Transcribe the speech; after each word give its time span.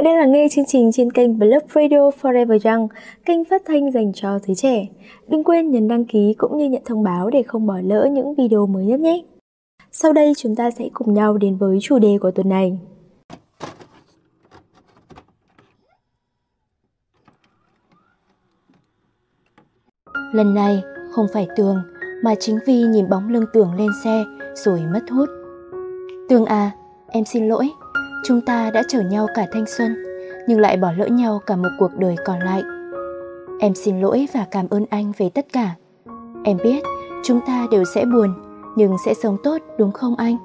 bạn 0.00 0.04
đang 0.04 0.18
lắng 0.18 0.32
nghe 0.32 0.46
chương 0.50 0.64
trình 0.64 0.92
trên 0.92 1.12
kênh 1.12 1.38
Blog 1.38 1.62
Radio 1.74 2.10
Forever 2.10 2.58
Young, 2.70 2.88
kênh 3.24 3.44
phát 3.44 3.62
thanh 3.64 3.92
dành 3.92 4.12
cho 4.14 4.38
giới 4.46 4.54
trẻ. 4.54 4.86
Đừng 5.28 5.44
quên 5.44 5.70
nhấn 5.70 5.88
đăng 5.88 6.04
ký 6.04 6.34
cũng 6.38 6.58
như 6.58 6.68
nhận 6.68 6.82
thông 6.84 7.02
báo 7.02 7.30
để 7.30 7.42
không 7.42 7.66
bỏ 7.66 7.74
lỡ 7.84 8.08
những 8.12 8.34
video 8.34 8.66
mới 8.66 8.84
nhất 8.84 9.00
nhé. 9.00 9.22
Sau 9.92 10.12
đây 10.12 10.32
chúng 10.36 10.56
ta 10.56 10.70
sẽ 10.70 10.88
cùng 10.92 11.14
nhau 11.14 11.38
đến 11.38 11.56
với 11.56 11.78
chủ 11.82 11.98
đề 11.98 12.18
của 12.20 12.30
tuần 12.30 12.48
này. 12.48 12.78
Lần 20.32 20.54
này 20.54 20.82
không 21.12 21.26
phải 21.32 21.48
Tường 21.56 21.76
mà 22.24 22.34
chính 22.40 22.58
Vi 22.66 22.82
nhìn 22.82 23.08
bóng 23.08 23.28
lưng 23.28 23.44
Tường 23.52 23.74
lên 23.78 23.90
xe 24.04 24.24
rồi 24.54 24.80
mất 24.92 25.10
hút. 25.10 25.28
Tường 26.28 26.44
à, 26.44 26.70
em 27.08 27.24
xin 27.24 27.48
lỗi, 27.48 27.70
chúng 28.24 28.40
ta 28.40 28.70
đã 28.70 28.82
chở 28.88 29.00
nhau 29.00 29.26
cả 29.34 29.46
thanh 29.52 29.64
xuân 29.66 29.96
nhưng 30.48 30.60
lại 30.60 30.76
bỏ 30.76 30.92
lỡ 30.96 31.06
nhau 31.06 31.40
cả 31.46 31.56
một 31.56 31.68
cuộc 31.78 31.90
đời 31.98 32.16
còn 32.24 32.38
lại. 32.38 32.62
Em 33.60 33.74
xin 33.74 34.00
lỗi 34.00 34.28
và 34.34 34.46
cảm 34.50 34.66
ơn 34.70 34.84
anh 34.90 35.12
về 35.18 35.30
tất 35.34 35.46
cả. 35.52 35.74
Em 36.44 36.56
biết 36.64 36.82
chúng 37.24 37.40
ta 37.46 37.66
đều 37.70 37.84
sẽ 37.94 38.04
buồn 38.04 38.34
nhưng 38.76 38.96
sẽ 39.06 39.14
sống 39.14 39.36
tốt 39.42 39.58
đúng 39.78 39.92
không 39.92 40.16
anh? 40.16 40.36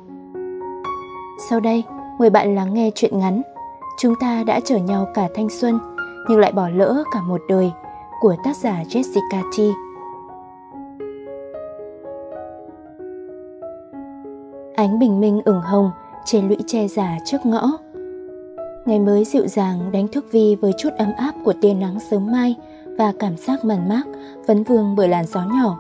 Sau 1.50 1.60
đây, 1.60 1.84
mời 2.20 2.30
bạn 2.30 2.56
lắng 2.56 2.74
nghe 2.74 2.92
chuyện 2.96 3.20
ngắn 3.20 3.42
Chúng 3.98 4.16
ta 4.16 4.44
đã 4.44 4.60
chở 4.60 4.78
nhau 4.78 5.08
cả 5.14 5.28
thanh 5.36 5.50
xuân 5.50 5.80
nhưng 6.30 6.40
lại 6.40 6.52
bỏ 6.52 6.70
lỡ 6.70 7.04
cả 7.12 7.22
một 7.22 7.42
đời 7.48 7.72
của 8.20 8.36
tác 8.44 8.56
giả 8.58 8.84
Jessica 8.90 9.42
T. 9.58 9.60
Ánh 14.76 15.00
bình 15.00 15.20
minh 15.20 15.42
ửng 15.46 15.62
hồng 15.62 15.92
trên 16.26 16.48
lũy 16.48 16.58
tre 16.68 16.88
già 16.88 17.18
trước 17.26 17.46
ngõ. 17.46 17.72
Ngày 18.86 19.00
mới 19.00 19.26
dịu 19.26 19.48
dàng 19.48 19.92
đánh 19.92 20.08
thức 20.08 20.26
Vi 20.32 20.56
với 20.56 20.72
chút 20.78 20.90
ấm 20.98 21.12
áp 21.18 21.36
của 21.44 21.54
tia 21.62 21.74
nắng 21.74 22.00
sớm 22.00 22.32
mai 22.32 22.56
và 22.98 23.14
cảm 23.20 23.38
giác 23.38 23.66
mần 23.66 23.90
mát 23.90 24.04
vấn 24.48 24.64
vương 24.64 24.96
bởi 24.96 25.08
làn 25.08 25.26
gió 25.26 25.42
nhỏ. 25.54 25.80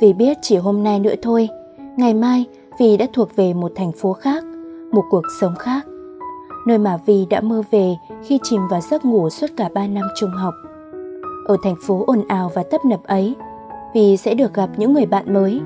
Vì 0.00 0.12
biết 0.12 0.38
chỉ 0.42 0.56
hôm 0.56 0.82
nay 0.82 1.00
nữa 1.00 1.14
thôi, 1.22 1.48
ngày 1.96 2.14
mai 2.14 2.44
Vi 2.78 2.96
đã 2.96 3.06
thuộc 3.12 3.36
về 3.36 3.54
một 3.54 3.72
thành 3.74 3.92
phố 3.92 4.12
khác, 4.12 4.44
một 4.92 5.04
cuộc 5.10 5.22
sống 5.40 5.54
khác. 5.58 5.86
Nơi 6.66 6.78
mà 6.78 6.96
Vi 7.06 7.26
đã 7.30 7.40
mơ 7.40 7.62
về 7.70 7.96
khi 8.22 8.38
chìm 8.42 8.60
vào 8.70 8.80
giấc 8.80 9.04
ngủ 9.04 9.30
suốt 9.30 9.46
cả 9.56 9.68
3 9.74 9.86
năm 9.86 10.04
trung 10.16 10.30
học. 10.30 10.54
Ở 11.46 11.56
thành 11.62 11.76
phố 11.86 12.04
ồn 12.06 12.28
ào 12.28 12.50
và 12.54 12.62
tấp 12.62 12.84
nập 12.84 13.02
ấy, 13.04 13.34
Vi 13.94 14.16
sẽ 14.16 14.34
được 14.34 14.54
gặp 14.54 14.70
những 14.76 14.92
người 14.92 15.06
bạn 15.06 15.34
mới, 15.34 15.60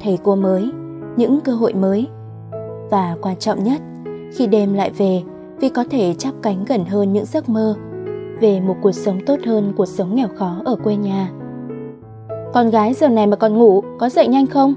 thầy 0.00 0.18
cô 0.22 0.36
mới, 0.36 0.70
những 1.16 1.40
cơ 1.40 1.52
hội 1.52 1.74
mới. 1.74 2.06
Và 2.90 3.16
quan 3.22 3.36
trọng 3.36 3.64
nhất, 3.64 3.80
khi 4.32 4.46
đêm 4.46 4.74
lại 4.74 4.90
về, 4.90 5.22
vì 5.60 5.68
có 5.68 5.84
thể 5.90 6.14
chắp 6.14 6.34
cánh 6.42 6.64
gần 6.64 6.84
hơn 6.84 7.12
những 7.12 7.24
giấc 7.24 7.48
mơ 7.48 7.74
về 8.40 8.60
một 8.60 8.76
cuộc 8.82 8.92
sống 8.92 9.18
tốt 9.26 9.36
hơn 9.46 9.72
cuộc 9.76 9.86
sống 9.86 10.14
nghèo 10.14 10.28
khó 10.36 10.56
ở 10.64 10.76
quê 10.84 10.96
nhà. 10.96 11.30
Con 12.54 12.70
gái 12.70 12.94
giờ 12.94 13.08
này 13.08 13.26
mà 13.26 13.36
còn 13.36 13.54
ngủ, 13.54 13.82
có 13.98 14.08
dậy 14.08 14.28
nhanh 14.28 14.46
không? 14.46 14.74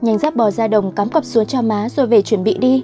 Nhanh 0.00 0.18
giáp 0.18 0.36
bò 0.36 0.50
ra 0.50 0.68
đồng 0.68 0.92
cắm 0.92 1.08
cọc 1.08 1.24
xuống 1.24 1.46
cho 1.46 1.62
má 1.62 1.88
rồi 1.88 2.06
về 2.06 2.22
chuẩn 2.22 2.44
bị 2.44 2.58
đi. 2.58 2.82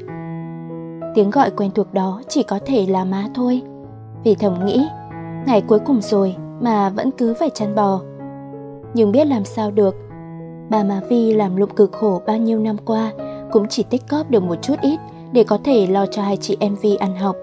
Tiếng 1.15 1.31
gọi 1.31 1.51
quen 1.51 1.71
thuộc 1.75 1.95
đó 1.95 2.23
chỉ 2.29 2.43
có 2.43 2.59
thể 2.67 2.87
là 2.87 3.05
má 3.05 3.25
thôi. 3.35 3.63
Vì 4.25 4.35
thầm 4.35 4.67
nghĩ, 4.67 4.87
ngày 5.47 5.61
cuối 5.61 5.79
cùng 5.79 6.01
rồi 6.01 6.37
mà 6.61 6.91
vẫn 6.91 7.11
cứ 7.11 7.35
phải 7.35 7.51
chăn 7.55 7.75
bò. 7.75 8.01
Nhưng 8.95 9.13
biết 9.13 9.27
làm 9.27 9.45
sao 9.45 9.71
được, 9.71 9.97
bà 10.71 10.85
má 10.85 11.01
Vi 11.09 11.35
làm 11.35 11.57
lụng 11.57 11.75
cực 11.77 11.93
khổ 11.93 12.21
bao 12.27 12.37
nhiêu 12.37 12.59
năm 12.59 12.77
qua 12.85 13.13
cũng 13.53 13.67
chỉ 13.69 13.83
tích 13.83 14.03
cóp 14.11 14.31
được 14.31 14.43
một 14.43 14.63
chút 14.63 14.75
ít 14.83 15.01
để 15.33 15.45
có 15.45 15.59
thể 15.65 15.87
lo 15.87 16.07
cho 16.07 16.23
hai 16.23 16.37
chị 16.37 16.57
em 16.61 16.77
Vi 16.83 16.97
ăn 16.97 17.17
học. 17.17 17.37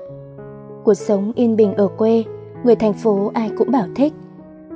Cuộc 0.84 0.94
sống 0.94 1.32
yên 1.36 1.56
bình 1.56 1.74
ở 1.74 1.88
quê, 1.88 2.24
người 2.64 2.76
thành 2.76 2.94
phố 2.94 3.32
ai 3.34 3.52
cũng 3.58 3.72
bảo 3.72 3.88
thích. 3.96 4.14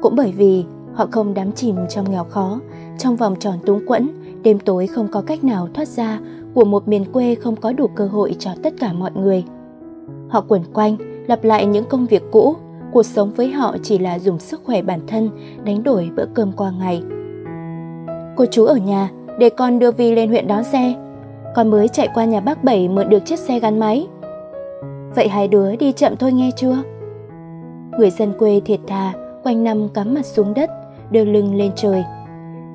Cũng 0.02 0.16
bởi 0.16 0.32
vì 0.32 0.66
họ 0.94 1.08
không 1.12 1.34
đắm 1.34 1.52
chìm 1.52 1.76
trong 1.90 2.12
nghèo 2.12 2.24
khó, 2.24 2.60
trong 2.98 3.16
vòng 3.16 3.36
tròn 3.40 3.56
túng 3.66 3.88
quẫn, 3.88 4.10
đêm 4.44 4.60
tối 4.60 4.88
không 4.88 5.08
có 5.12 5.22
cách 5.22 5.44
nào 5.44 5.68
thoát 5.74 5.88
ra 5.88 6.20
của 6.54 6.66
một 6.66 6.88
miền 6.88 7.12
quê 7.12 7.36
không 7.36 7.56
có 7.56 7.74
đủ 7.74 7.88
cơ 7.96 8.08
hội 8.08 8.36
cho 8.40 8.52
tất 8.64 8.74
cả 8.80 8.94
mọi 8.94 9.12
người. 9.16 9.44
Họ 10.30 10.42
quẩn 10.48 10.62
quanh, 10.74 10.98
lặp 11.28 11.44
lại 11.44 11.66
những 11.66 11.86
công 11.90 12.06
việc 12.06 12.24
cũ, 12.32 12.56
cuộc 12.92 13.04
sống 13.04 13.32
với 13.36 13.52
họ 13.52 13.76
chỉ 13.84 13.98
là 13.98 14.20
dùng 14.20 14.40
sức 14.40 14.62
khỏe 14.64 14.82
bản 14.82 15.00
thân 15.08 15.30
đánh 15.64 15.84
đổi 15.84 16.10
bữa 16.16 16.26
cơm 16.34 16.52
qua 16.52 16.72
ngày. 16.80 17.04
Cô 18.36 18.46
chú 18.52 18.66
ở 18.66 18.76
nhà, 18.76 19.10
để 19.40 19.50
con 19.50 19.80
đưa 19.80 19.92
Vi 19.92 20.16
lên 20.16 20.30
huyện 20.30 20.48
đón 20.48 20.64
xe. 20.64 21.03
Con 21.56 21.72
mới 21.72 21.88
chạy 21.88 22.08
qua 22.14 22.26
nhà 22.26 22.40
bác 22.40 22.64
Bảy 22.64 22.90
mượn 22.90 23.10
được 23.10 23.26
chiếc 23.26 23.40
xe 23.40 23.60
gắn 23.60 23.80
máy. 23.80 24.08
Vậy 25.16 25.28
hai 25.28 25.48
đứa 25.48 25.76
đi 25.76 25.92
chậm 25.92 26.16
thôi 26.16 26.34
nghe 26.34 26.52
chưa? 26.56 26.78
Người 28.00 28.10
dân 28.10 28.34
quê 28.40 28.62
thiệt 28.66 28.80
thà, 28.88 29.14
quanh 29.44 29.64
năm 29.64 29.90
cắm 29.90 30.14
mặt 30.14 30.26
xuống 30.26 30.54
đất, 30.54 30.70
đưa 31.12 31.26
lưng 31.26 31.56
lên 31.56 31.72
trời. 31.76 32.04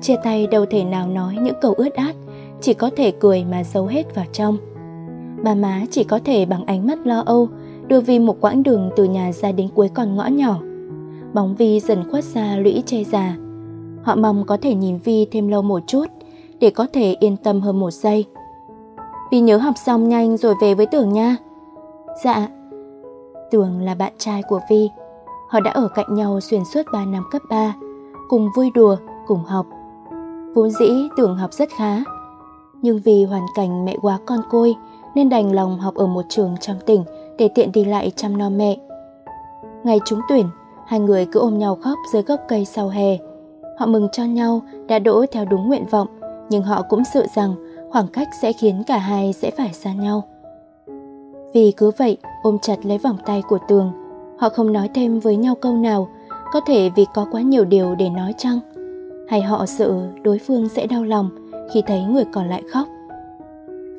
Chia 0.01 0.15
tay 0.23 0.47
đâu 0.47 0.65
thể 0.65 0.83
nào 0.83 1.07
nói 1.07 1.35
những 1.41 1.55
câu 1.61 1.73
ướt 1.73 1.93
át, 1.93 2.15
chỉ 2.61 2.73
có 2.73 2.89
thể 2.97 3.11
cười 3.11 3.45
mà 3.51 3.63
giấu 3.63 3.85
hết 3.85 4.15
vào 4.15 4.25
trong. 4.31 4.57
Bà 5.43 5.55
má 5.55 5.81
chỉ 5.91 6.03
có 6.03 6.19
thể 6.25 6.45
bằng 6.45 6.65
ánh 6.65 6.87
mắt 6.87 7.07
lo 7.07 7.23
âu 7.25 7.49
đưa 7.87 8.01
Vi 8.01 8.19
một 8.19 8.41
quãng 8.41 8.63
đường 8.63 8.89
từ 8.95 9.03
nhà 9.03 9.31
ra 9.31 9.51
đến 9.51 9.67
cuối 9.75 9.89
con 9.93 10.15
ngõ 10.15 10.27
nhỏ. 10.27 10.59
Bóng 11.33 11.55
Vi 11.55 11.79
dần 11.79 12.11
khuất 12.11 12.23
xa 12.23 12.55
lũy 12.55 12.83
che 12.85 13.03
già. 13.03 13.35
Họ 14.03 14.15
mong 14.15 14.43
có 14.45 14.57
thể 14.57 14.73
nhìn 14.75 14.97
Vi 15.03 15.25
thêm 15.31 15.47
lâu 15.47 15.61
một 15.61 15.81
chút 15.87 16.05
để 16.59 16.69
có 16.69 16.87
thể 16.93 17.15
yên 17.19 17.37
tâm 17.37 17.61
hơn 17.61 17.79
một 17.79 17.91
giây. 17.91 18.25
Vi 19.31 19.39
nhớ 19.39 19.57
học 19.57 19.77
xong 19.77 20.09
nhanh 20.09 20.37
rồi 20.37 20.55
về 20.61 20.73
với 20.73 20.85
Tưởng 20.85 21.13
nha. 21.13 21.37
Dạ. 22.23 22.47
Tưởng 23.51 23.81
là 23.81 23.95
bạn 23.95 24.13
trai 24.17 24.43
của 24.43 24.59
Vi. 24.69 24.89
Họ 25.49 25.59
đã 25.59 25.71
ở 25.71 25.87
cạnh 25.95 26.15
nhau 26.15 26.39
xuyên 26.39 26.65
suốt 26.65 26.81
3 26.93 27.05
năm 27.05 27.23
cấp 27.31 27.41
3, 27.49 27.73
cùng 28.29 28.47
vui 28.55 28.71
đùa, 28.75 28.95
cùng 29.27 29.43
học. 29.43 29.65
Vốn 30.55 30.69
dĩ 30.71 30.89
Tưởng 31.17 31.35
học 31.35 31.53
rất 31.53 31.69
khá, 31.77 32.03
nhưng 32.81 32.99
vì 33.05 33.25
hoàn 33.25 33.45
cảnh 33.55 33.85
mẹ 33.85 33.95
quá 34.01 34.19
con 34.25 34.39
côi 34.49 34.75
nên 35.15 35.29
đành 35.29 35.55
lòng 35.55 35.79
học 35.79 35.95
ở 35.95 36.07
một 36.07 36.25
trường 36.29 36.55
trong 36.61 36.77
tỉnh 36.85 37.03
để 37.37 37.47
tiện 37.55 37.71
đi 37.71 37.85
lại 37.85 38.11
chăm 38.15 38.37
nom 38.37 38.57
mẹ. 38.57 38.77
Ngày 39.83 39.99
trúng 40.05 40.19
tuyển, 40.29 40.45
hai 40.85 40.99
người 40.99 41.25
cứ 41.25 41.39
ôm 41.39 41.57
nhau 41.57 41.77
khóc 41.81 41.97
dưới 42.13 42.21
gốc 42.21 42.39
cây 42.47 42.65
sau 42.65 42.89
hè. 42.89 43.17
Họ 43.79 43.85
mừng 43.85 44.07
cho 44.11 44.23
nhau 44.23 44.61
đã 44.87 44.99
đỗ 44.99 45.25
theo 45.31 45.45
đúng 45.45 45.67
nguyện 45.67 45.85
vọng, 45.85 46.07
nhưng 46.49 46.63
họ 46.63 46.81
cũng 46.89 47.03
sợ 47.13 47.25
rằng 47.35 47.55
khoảng 47.89 48.07
cách 48.07 48.27
sẽ 48.41 48.53
khiến 48.53 48.83
cả 48.87 48.97
hai 48.97 49.33
sẽ 49.33 49.51
phải 49.51 49.73
xa 49.73 49.93
nhau. 49.93 50.23
Vì 51.53 51.71
cứ 51.77 51.91
vậy, 51.97 52.17
ôm 52.43 52.57
chặt 52.61 52.85
lấy 52.85 52.97
vòng 52.97 53.17
tay 53.25 53.43
của 53.49 53.57
Tường, 53.67 53.91
họ 54.39 54.49
không 54.49 54.73
nói 54.73 54.89
thêm 54.93 55.19
với 55.19 55.35
nhau 55.35 55.55
câu 55.55 55.77
nào, 55.77 56.07
có 56.53 56.61
thể 56.61 56.89
vì 56.95 57.05
có 57.13 57.27
quá 57.31 57.41
nhiều 57.41 57.65
điều 57.65 57.95
để 57.95 58.09
nói 58.09 58.33
chăng? 58.37 58.59
Hay 59.29 59.41
họ 59.41 59.65
sợ 59.65 60.07
đối 60.23 60.39
phương 60.39 60.69
sẽ 60.69 60.87
đau 60.87 61.03
lòng 61.03 61.29
khi 61.73 61.81
thấy 61.87 62.03
người 62.03 62.25
còn 62.33 62.47
lại 62.47 62.63
khóc? 62.73 62.87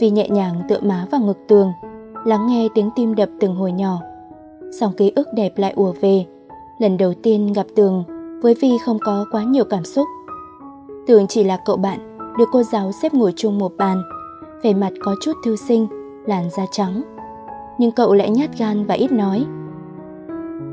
Vì 0.00 0.10
nhẹ 0.10 0.28
nhàng 0.28 0.62
tựa 0.68 0.80
má 0.80 1.06
vào 1.10 1.20
ngực 1.20 1.38
Tường, 1.48 1.72
lắng 2.24 2.46
nghe 2.46 2.68
tiếng 2.74 2.90
tim 2.96 3.14
đập 3.14 3.28
từng 3.40 3.54
hồi 3.54 3.72
nhỏ. 3.72 3.98
Dòng 4.70 4.92
ký 4.92 5.12
ức 5.16 5.28
đẹp 5.34 5.58
lại 5.58 5.72
ùa 5.76 5.92
về, 6.00 6.24
lần 6.78 6.96
đầu 6.96 7.14
tiên 7.22 7.52
gặp 7.52 7.66
Tường 7.76 8.04
với 8.42 8.54
Vi 8.54 8.78
không 8.84 8.98
có 9.04 9.26
quá 9.32 9.42
nhiều 9.42 9.64
cảm 9.64 9.84
xúc. 9.84 10.06
Tường 11.06 11.26
chỉ 11.28 11.44
là 11.44 11.58
cậu 11.64 11.76
bạn 11.76 12.09
được 12.40 12.48
cô 12.52 12.62
giáo 12.62 12.92
xếp 12.92 13.14
ngồi 13.14 13.32
chung 13.36 13.58
một 13.58 13.76
bàn, 13.76 14.02
vẻ 14.62 14.74
mặt 14.74 14.92
có 15.00 15.16
chút 15.20 15.32
thư 15.44 15.56
sinh, 15.56 15.86
làn 16.26 16.50
da 16.50 16.62
trắng. 16.70 17.02
Nhưng 17.78 17.92
cậu 17.92 18.14
lại 18.14 18.30
nhát 18.30 18.58
gan 18.58 18.84
và 18.84 18.94
ít 18.94 19.12
nói. 19.12 19.44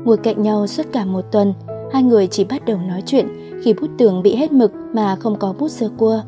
Ngồi 0.04 0.16
cạnh 0.16 0.42
nhau 0.42 0.66
suốt 0.66 0.86
cả 0.92 1.04
một 1.04 1.20
tuần, 1.32 1.54
hai 1.92 2.02
người 2.02 2.26
chỉ 2.26 2.44
bắt 2.44 2.64
đầu 2.64 2.78
nói 2.78 3.02
chuyện 3.06 3.28
khi 3.62 3.74
bút 3.74 3.86
tường 3.98 4.22
bị 4.22 4.36
hết 4.36 4.52
mực 4.52 4.72
mà 4.92 5.16
không 5.16 5.38
có 5.38 5.54
bút 5.58 5.68
sơ 5.68 5.90
cua. 5.98 6.20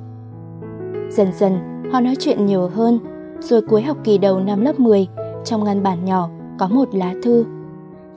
Dần 1.10 1.28
dần, 1.38 1.58
họ 1.92 2.00
nói 2.00 2.16
chuyện 2.18 2.46
nhiều 2.46 2.68
hơn, 2.68 2.98
rồi 3.40 3.62
cuối 3.62 3.82
học 3.82 3.96
kỳ 4.04 4.18
đầu 4.18 4.40
năm 4.40 4.60
lớp 4.60 4.80
10, 4.80 5.06
trong 5.44 5.64
ngăn 5.64 5.82
bản 5.82 6.04
nhỏ 6.04 6.28
có 6.58 6.68
một 6.68 6.94
lá 6.94 7.14
thư. 7.22 7.44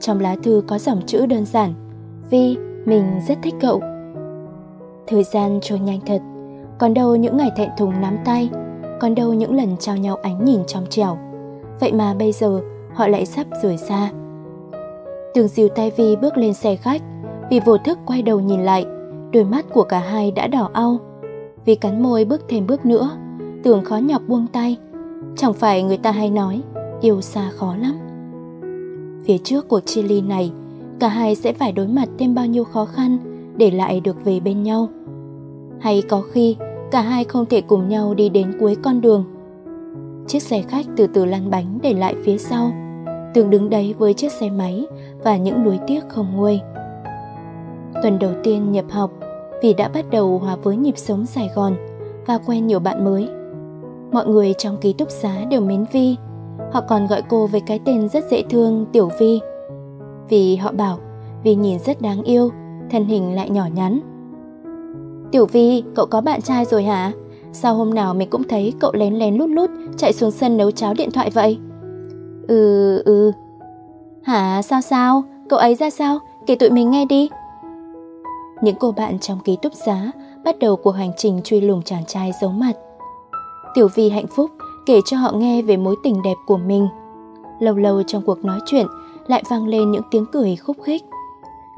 Trong 0.00 0.20
lá 0.20 0.36
thư 0.42 0.62
có 0.66 0.78
dòng 0.78 1.02
chữ 1.06 1.26
đơn 1.26 1.44
giản, 1.44 1.74
Vi, 2.30 2.56
mình 2.84 3.20
rất 3.28 3.38
thích 3.42 3.54
cậu. 3.60 3.80
Thời 5.06 5.24
gian 5.24 5.58
trôi 5.62 5.78
nhanh 5.78 6.00
thật, 6.06 6.22
còn 6.78 6.94
đâu 6.94 7.16
những 7.16 7.36
ngày 7.36 7.50
thẹn 7.56 7.70
thùng 7.78 8.00
nắm 8.00 8.16
tay, 8.24 8.50
còn 9.00 9.14
đâu 9.14 9.32
những 9.32 9.56
lần 9.56 9.76
trao 9.78 9.96
nhau 9.96 10.16
ánh 10.22 10.44
nhìn 10.44 10.60
trong 10.66 10.86
trẻo. 10.90 11.18
Vậy 11.80 11.92
mà 11.92 12.14
bây 12.14 12.32
giờ 12.32 12.60
họ 12.94 13.06
lại 13.06 13.26
sắp 13.26 13.46
rời 13.62 13.76
xa. 13.76 14.10
Tường 15.34 15.48
dìu 15.48 15.68
tay 15.68 15.92
Vi 15.96 16.16
bước 16.16 16.36
lên 16.36 16.54
xe 16.54 16.76
khách, 16.76 17.02
vì 17.50 17.60
vô 17.60 17.78
thức 17.78 17.98
quay 18.06 18.22
đầu 18.22 18.40
nhìn 18.40 18.60
lại, 18.60 18.86
đôi 19.32 19.44
mắt 19.44 19.64
của 19.72 19.84
cả 19.84 19.98
hai 19.98 20.30
đã 20.30 20.46
đỏ 20.46 20.70
au. 20.72 20.98
Vì 21.64 21.74
cắn 21.74 22.02
môi 22.02 22.24
bước 22.24 22.42
thêm 22.48 22.66
bước 22.66 22.86
nữa, 22.86 23.10
tưởng 23.62 23.84
khó 23.84 23.96
nhọc 23.96 24.22
buông 24.28 24.46
tay. 24.52 24.76
Chẳng 25.36 25.52
phải 25.52 25.82
người 25.82 25.96
ta 25.96 26.10
hay 26.10 26.30
nói, 26.30 26.62
yêu 27.00 27.20
xa 27.20 27.50
khó 27.50 27.74
lắm. 27.76 27.94
Phía 29.26 29.38
trước 29.38 29.68
cuộc 29.68 29.80
chia 29.80 30.02
ly 30.02 30.20
này, 30.20 30.52
cả 30.98 31.08
hai 31.08 31.34
sẽ 31.34 31.52
phải 31.52 31.72
đối 31.72 31.88
mặt 31.88 32.08
thêm 32.18 32.34
bao 32.34 32.46
nhiêu 32.46 32.64
khó 32.64 32.84
khăn 32.84 33.18
để 33.56 33.70
lại 33.70 34.00
được 34.00 34.24
về 34.24 34.40
bên 34.40 34.62
nhau. 34.62 34.88
Hay 35.80 36.02
có 36.02 36.22
khi 36.32 36.56
cả 36.94 37.00
hai 37.00 37.24
không 37.24 37.46
thể 37.46 37.60
cùng 37.60 37.88
nhau 37.88 38.14
đi 38.14 38.28
đến 38.28 38.56
cuối 38.60 38.76
con 38.82 39.00
đường. 39.00 39.24
Chiếc 40.26 40.42
xe 40.42 40.62
khách 40.62 40.86
từ 40.96 41.06
từ 41.06 41.24
lăn 41.24 41.50
bánh 41.50 41.78
để 41.82 41.94
lại 41.94 42.14
phía 42.24 42.38
sau. 42.38 42.70
Tường 43.34 43.50
đứng 43.50 43.70
đấy 43.70 43.94
với 43.98 44.14
chiếc 44.14 44.32
xe 44.32 44.50
máy 44.50 44.86
và 45.24 45.36
những 45.36 45.64
nuối 45.64 45.78
tiếc 45.86 46.08
không 46.08 46.26
nguôi. 46.36 46.60
Tuần 48.02 48.18
đầu 48.18 48.30
tiên 48.42 48.72
nhập 48.72 48.84
học, 48.90 49.10
vì 49.62 49.74
đã 49.74 49.88
bắt 49.88 50.04
đầu 50.10 50.38
hòa 50.38 50.56
với 50.56 50.76
nhịp 50.76 50.98
sống 50.98 51.26
Sài 51.26 51.50
Gòn 51.54 51.76
và 52.26 52.38
quen 52.46 52.66
nhiều 52.66 52.80
bạn 52.80 53.04
mới. 53.04 53.28
Mọi 54.12 54.26
người 54.26 54.54
trong 54.58 54.76
ký 54.76 54.92
túc 54.92 55.10
xá 55.10 55.44
đều 55.50 55.60
mến 55.60 55.84
Vi. 55.92 56.16
Họ 56.72 56.80
còn 56.88 57.06
gọi 57.06 57.22
cô 57.28 57.46
với 57.46 57.60
cái 57.60 57.80
tên 57.84 58.08
rất 58.08 58.24
dễ 58.30 58.42
thương 58.50 58.86
Tiểu 58.92 59.08
Vi. 59.18 59.40
Vì 60.28 60.56
họ 60.56 60.72
bảo 60.72 60.98
Vi 61.42 61.54
nhìn 61.54 61.78
rất 61.78 62.00
đáng 62.00 62.22
yêu, 62.22 62.50
thân 62.90 63.04
hình 63.04 63.34
lại 63.34 63.50
nhỏ 63.50 63.66
nhắn. 63.74 64.13
Tiểu 65.34 65.46
Vi, 65.46 65.82
cậu 65.94 66.06
có 66.06 66.20
bạn 66.20 66.42
trai 66.42 66.64
rồi 66.64 66.84
hả? 66.84 67.12
Sao 67.52 67.74
hôm 67.74 67.94
nào 67.94 68.14
mình 68.14 68.30
cũng 68.30 68.44
thấy 68.44 68.72
cậu 68.80 68.92
lén 68.94 69.14
lén 69.14 69.34
lút 69.34 69.50
lút 69.50 69.70
chạy 69.96 70.12
xuống 70.12 70.30
sân 70.30 70.56
nấu 70.56 70.70
cháo 70.70 70.94
điện 70.94 71.10
thoại 71.10 71.30
vậy? 71.30 71.58
Ừ, 72.48 72.98
ừ. 73.04 73.32
Hả, 74.22 74.62
sao 74.62 74.80
sao? 74.80 75.24
Cậu 75.48 75.58
ấy 75.58 75.74
ra 75.74 75.90
sao? 75.90 76.18
Kể 76.46 76.54
tụi 76.54 76.70
mình 76.70 76.90
nghe 76.90 77.04
đi. 77.04 77.28
Những 78.62 78.76
cô 78.80 78.92
bạn 78.92 79.18
trong 79.18 79.40
ký 79.44 79.56
túc 79.62 79.72
xá 79.86 80.10
bắt 80.44 80.58
đầu 80.58 80.76
cuộc 80.76 80.90
hành 80.90 81.12
trình 81.16 81.40
truy 81.44 81.60
lùng 81.60 81.82
chàng 81.82 82.04
trai 82.06 82.32
giấu 82.40 82.50
mặt. 82.50 82.72
Tiểu 83.74 83.88
Vi 83.94 84.10
hạnh 84.10 84.26
phúc 84.26 84.50
kể 84.86 85.00
cho 85.04 85.16
họ 85.16 85.32
nghe 85.32 85.62
về 85.62 85.76
mối 85.76 85.96
tình 86.02 86.22
đẹp 86.22 86.36
của 86.46 86.58
mình. 86.58 86.88
Lâu 87.60 87.74
lâu 87.74 88.02
trong 88.02 88.22
cuộc 88.22 88.44
nói 88.44 88.60
chuyện 88.66 88.86
lại 89.26 89.42
vang 89.50 89.66
lên 89.66 89.90
những 89.90 90.04
tiếng 90.10 90.26
cười 90.32 90.56
khúc 90.56 90.76
khích. 90.82 91.04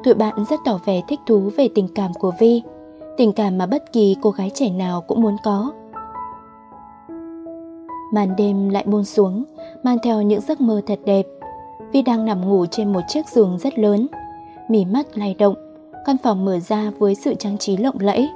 Tụi 0.04 0.14
bạn 0.14 0.44
rất 0.50 0.60
tỏ 0.64 0.78
vẻ 0.84 1.02
thích 1.08 1.20
thú 1.26 1.50
về 1.56 1.68
tình 1.74 1.88
cảm 1.94 2.14
của 2.14 2.32
Vi, 2.40 2.62
tình 3.16 3.32
cảm 3.32 3.58
mà 3.58 3.66
bất 3.66 3.92
kỳ 3.92 4.16
cô 4.22 4.30
gái 4.30 4.50
trẻ 4.54 4.70
nào 4.70 5.00
cũng 5.00 5.20
muốn 5.20 5.36
có. 5.44 5.72
Màn 8.12 8.36
đêm 8.36 8.68
lại 8.68 8.84
buông 8.86 9.04
xuống, 9.04 9.44
mang 9.82 9.96
theo 10.02 10.22
những 10.22 10.40
giấc 10.40 10.60
mơ 10.60 10.80
thật 10.86 10.98
đẹp. 11.04 11.26
Vi 11.92 12.02
đang 12.02 12.24
nằm 12.24 12.48
ngủ 12.48 12.66
trên 12.66 12.92
một 12.92 13.00
chiếc 13.08 13.28
giường 13.28 13.58
rất 13.58 13.78
lớn, 13.78 14.06
mỉ 14.68 14.84
mắt 14.84 15.18
lay 15.18 15.34
động, 15.38 15.54
căn 16.06 16.16
phòng 16.22 16.44
mở 16.44 16.58
ra 16.60 16.90
với 16.98 17.14
sự 17.14 17.34
trang 17.34 17.58
trí 17.58 17.76
lộng 17.76 17.96
lẫy. 17.98 18.28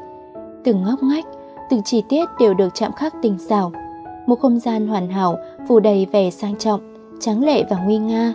Từng 0.64 0.82
ngóc 0.82 1.02
ngách, 1.02 1.24
từng 1.70 1.82
chi 1.82 2.02
tiết 2.08 2.28
đều 2.40 2.54
được 2.54 2.68
chạm 2.74 2.92
khắc 2.92 3.14
tinh 3.22 3.38
xảo. 3.38 3.72
Một 4.26 4.40
không 4.40 4.58
gian 4.58 4.86
hoàn 4.88 5.08
hảo 5.08 5.36
phủ 5.68 5.80
đầy 5.80 6.06
vẻ 6.12 6.30
sang 6.30 6.56
trọng, 6.56 6.80
tráng 7.20 7.44
lệ 7.44 7.64
và 7.70 7.76
nguy 7.76 7.98
nga. 7.98 8.34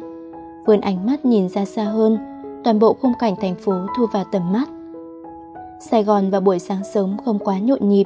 Vươn 0.66 0.82
ánh 0.82 1.06
mắt 1.06 1.26
nhìn 1.26 1.50
ra 1.50 1.66
xa 1.66 1.84
hơn, 1.84 2.18
toàn 2.64 2.80
bộ 2.80 2.94
khung 3.02 3.14
cảnh 3.20 3.36
thành 3.42 3.56
phố 3.56 3.74
thu 3.98 4.06
vào 4.14 4.24
tầm 4.32 4.52
mắt. 4.52 4.70
Sài 5.80 6.04
Gòn 6.04 6.30
vào 6.30 6.42
buổi 6.42 6.60
sáng 6.60 6.84
sớm 6.94 7.18
không 7.26 7.40
quá 7.40 7.60
nhộn 7.60 7.90
nhịp, 7.90 8.06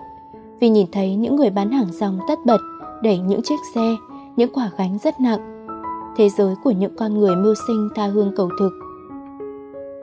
vì 0.60 0.70
nhìn 0.70 0.88
thấy 0.92 1.16
những 1.16 1.36
người 1.36 1.50
bán 1.50 1.72
hàng 1.72 1.92
rong 1.92 2.20
tất 2.28 2.40
bật 2.46 2.58
đẩy 3.04 3.18
những 3.18 3.42
chiếc 3.44 3.60
xe, 3.76 3.96
những 4.36 4.54
quả 4.54 4.70
gánh 4.78 4.98
rất 5.04 5.20
nặng. 5.22 5.68
Thế 6.18 6.30
giới 6.30 6.56
của 6.64 6.72
những 6.72 6.96
con 6.96 7.20
người 7.20 7.36
mưu 7.36 7.54
sinh 7.68 7.90
tha 7.96 8.08
hương 8.08 8.34
cầu 8.36 8.50
thực. 8.60 8.72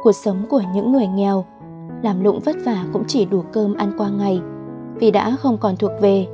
Cuộc 0.03 0.13
sống 0.13 0.37
của 0.51 0.63
những 0.75 0.93
người 0.93 1.07
nghèo, 1.07 1.45
làm 2.03 2.25
lụng 2.25 2.41
vất 2.45 2.57
vả 2.65 2.85
cũng 2.93 3.05
chỉ 3.09 3.25
đủ 3.25 3.43
cơm 3.53 3.75
ăn 3.75 3.93
qua 3.99 4.11
ngày, 4.11 4.41
vì 4.95 5.11
đã 5.11 5.37
không 5.41 5.59
còn 5.59 5.77
thuộc 5.77 5.93
về. 6.01 6.27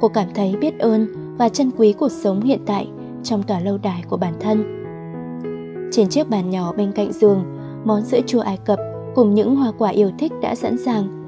Cô 0.00 0.08
cảm 0.08 0.28
thấy 0.34 0.56
biết 0.56 0.78
ơn 0.78 1.06
và 1.38 1.48
trân 1.48 1.70
quý 1.76 1.92
cuộc 1.92 2.12
sống 2.12 2.40
hiện 2.40 2.60
tại 2.66 2.88
trong 3.22 3.42
tòa 3.42 3.60
lâu 3.60 3.78
đài 3.78 4.04
của 4.08 4.16
bản 4.16 4.34
thân. 4.40 4.76
Trên 5.92 6.08
chiếc 6.08 6.28
bàn 6.28 6.50
nhỏ 6.50 6.72
bên 6.72 6.92
cạnh 6.92 7.12
giường, 7.12 7.44
món 7.84 8.04
sữa 8.04 8.20
chua 8.26 8.40
Ai 8.40 8.56
Cập 8.56 8.78
cùng 9.14 9.34
những 9.34 9.56
hoa 9.56 9.72
quả 9.78 9.90
yêu 9.90 10.10
thích 10.18 10.32
đã 10.42 10.54
sẵn 10.54 10.78
sàng. 10.78 11.20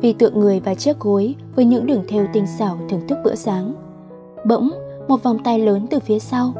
Vì 0.00 0.12
tượng 0.12 0.40
người 0.40 0.60
và 0.60 0.74
chiếc 0.74 1.00
gối 1.00 1.34
với 1.56 1.64
những 1.64 1.86
đường 1.86 2.04
thêu 2.08 2.26
tinh 2.32 2.46
xảo 2.46 2.78
thưởng 2.88 3.06
thức 3.08 3.18
bữa 3.24 3.34
sáng. 3.34 3.74
Bỗng, 4.46 4.70
một 5.08 5.22
vòng 5.22 5.38
tay 5.44 5.58
lớn 5.58 5.86
từ 5.90 5.98
phía 6.00 6.18
sau. 6.18 6.52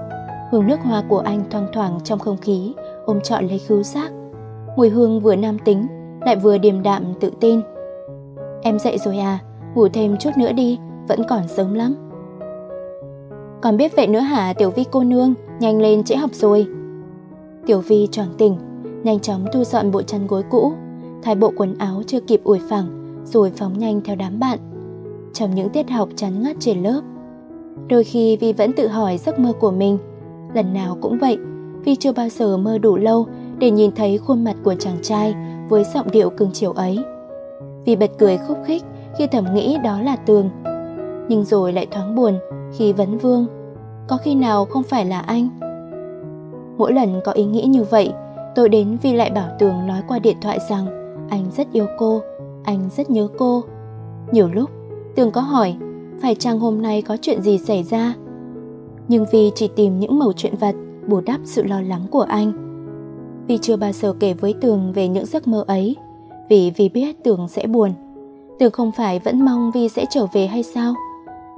Hương 0.50 0.66
nước 0.66 0.80
hoa 0.82 1.02
của 1.08 1.18
anh 1.18 1.44
thoang 1.50 1.66
thoảng 1.72 1.98
trong 2.04 2.18
không 2.18 2.36
khí, 2.36 2.74
ôm 3.04 3.20
trọn 3.20 3.46
lấy 3.46 3.58
khứu 3.58 3.82
giác. 3.82 4.12
Mùi 4.76 4.88
hương 4.88 5.20
vừa 5.20 5.36
nam 5.36 5.56
tính, 5.64 5.86
lại 6.20 6.36
vừa 6.36 6.58
điềm 6.58 6.82
đạm 6.82 7.04
tự 7.20 7.30
tin. 7.40 7.60
Em 8.62 8.78
dậy 8.78 8.98
rồi 8.98 9.18
à, 9.18 9.38
ngủ 9.74 9.88
thêm 9.88 10.16
chút 10.16 10.30
nữa 10.38 10.52
đi, 10.52 10.78
vẫn 11.08 11.22
còn 11.28 11.48
sớm 11.48 11.74
lắm. 11.74 11.94
Còn 13.62 13.76
biết 13.76 13.96
vậy 13.96 14.06
nữa 14.06 14.20
hả 14.20 14.52
Tiểu 14.52 14.70
Vi 14.70 14.84
cô 14.90 15.04
nương, 15.04 15.34
nhanh 15.60 15.80
lên 15.80 16.04
trễ 16.04 16.16
học 16.16 16.30
rồi. 16.32 16.66
Tiểu 17.66 17.80
Vi 17.80 18.08
choàng 18.12 18.34
tỉnh, 18.38 18.56
nhanh 19.04 19.20
chóng 19.20 19.44
thu 19.52 19.64
dọn 19.64 19.90
bộ 19.90 20.02
chăn 20.02 20.26
gối 20.26 20.42
cũ, 20.50 20.72
thay 21.22 21.34
bộ 21.34 21.52
quần 21.56 21.78
áo 21.78 22.02
chưa 22.06 22.20
kịp 22.20 22.40
ủi 22.44 22.58
phẳng, 22.68 23.20
rồi 23.24 23.52
phóng 23.56 23.78
nhanh 23.78 24.00
theo 24.00 24.16
đám 24.16 24.40
bạn. 24.40 24.58
Trong 25.32 25.54
những 25.54 25.68
tiết 25.68 25.90
học 25.90 26.08
chán 26.16 26.42
ngắt 26.42 26.56
trên 26.60 26.82
lớp, 26.82 27.00
đôi 27.88 28.04
khi 28.04 28.36
Vi 28.36 28.52
vẫn 28.52 28.72
tự 28.72 28.88
hỏi 28.88 29.18
giấc 29.18 29.38
mơ 29.38 29.52
của 29.60 29.70
mình. 29.70 29.98
Lần 30.54 30.74
nào 30.74 30.98
cũng 31.00 31.18
vậy, 31.18 31.38
Vi 31.84 31.96
chưa 31.96 32.12
bao 32.12 32.28
giờ 32.28 32.56
mơ 32.56 32.78
đủ 32.78 32.96
lâu 32.96 33.26
để 33.58 33.70
nhìn 33.70 33.92
thấy 33.92 34.18
khuôn 34.18 34.44
mặt 34.44 34.56
của 34.64 34.74
chàng 34.74 34.96
trai 35.02 35.34
với 35.68 35.84
giọng 35.94 36.10
điệu 36.10 36.30
cưng 36.30 36.50
chiều 36.52 36.72
ấy. 36.72 36.98
Vi 37.84 37.96
bật 37.96 38.10
cười 38.18 38.38
khúc 38.38 38.58
khích 38.66 38.82
khi 39.18 39.26
thầm 39.26 39.54
nghĩ 39.54 39.78
đó 39.84 40.00
là 40.00 40.16
Tường. 40.16 40.50
Nhưng 41.28 41.44
rồi 41.44 41.72
lại 41.72 41.86
thoáng 41.90 42.14
buồn 42.14 42.38
khi 42.72 42.92
vấn 42.92 43.18
vương, 43.18 43.46
có 44.08 44.16
khi 44.16 44.34
nào 44.34 44.64
không 44.64 44.82
phải 44.82 45.04
là 45.04 45.20
anh? 45.20 45.48
Mỗi 46.78 46.92
lần 46.92 47.20
có 47.24 47.32
ý 47.32 47.44
nghĩ 47.44 47.62
như 47.62 47.82
vậy, 47.82 48.12
tôi 48.54 48.68
đến 48.68 48.96
vì 49.02 49.12
lại 49.12 49.30
bảo 49.30 49.48
Tường 49.58 49.86
nói 49.86 50.02
qua 50.08 50.18
điện 50.18 50.36
thoại 50.40 50.58
rằng 50.70 50.86
anh 51.30 51.44
rất 51.56 51.72
yêu 51.72 51.86
cô, 51.98 52.22
anh 52.64 52.88
rất 52.96 53.10
nhớ 53.10 53.28
cô. 53.38 53.62
Nhiều 54.32 54.48
lúc, 54.48 54.70
Tường 55.14 55.30
có 55.30 55.40
hỏi, 55.40 55.76
phải 56.22 56.34
chăng 56.34 56.60
hôm 56.60 56.82
nay 56.82 57.02
có 57.02 57.16
chuyện 57.22 57.42
gì 57.42 57.58
xảy 57.58 57.82
ra? 57.82 58.14
Nhưng 59.08 59.24
vì 59.32 59.52
chỉ 59.54 59.68
tìm 59.68 60.00
những 60.00 60.18
mẩu 60.18 60.32
chuyện 60.32 60.56
vật 60.56 60.74
bù 61.06 61.20
đắp 61.20 61.40
sự 61.44 61.62
lo 61.62 61.80
lắng 61.80 62.06
của 62.10 62.20
anh. 62.20 62.52
vì 63.48 63.58
chưa 63.58 63.76
bao 63.76 63.92
giờ 63.92 64.14
kể 64.20 64.32
với 64.32 64.54
Tường 64.60 64.92
về 64.92 65.08
những 65.08 65.26
giấc 65.26 65.48
mơ 65.48 65.64
ấy, 65.66 65.96
vì 66.48 66.72
vì 66.76 66.88
biết 66.88 67.24
Tường 67.24 67.48
sẽ 67.48 67.66
buồn. 67.66 67.92
Tường 68.58 68.72
không 68.72 68.92
phải 68.92 69.18
vẫn 69.18 69.44
mong 69.44 69.70
Vi 69.70 69.88
sẽ 69.88 70.04
trở 70.10 70.26
về 70.32 70.46
hay 70.46 70.62
sao? 70.62 70.94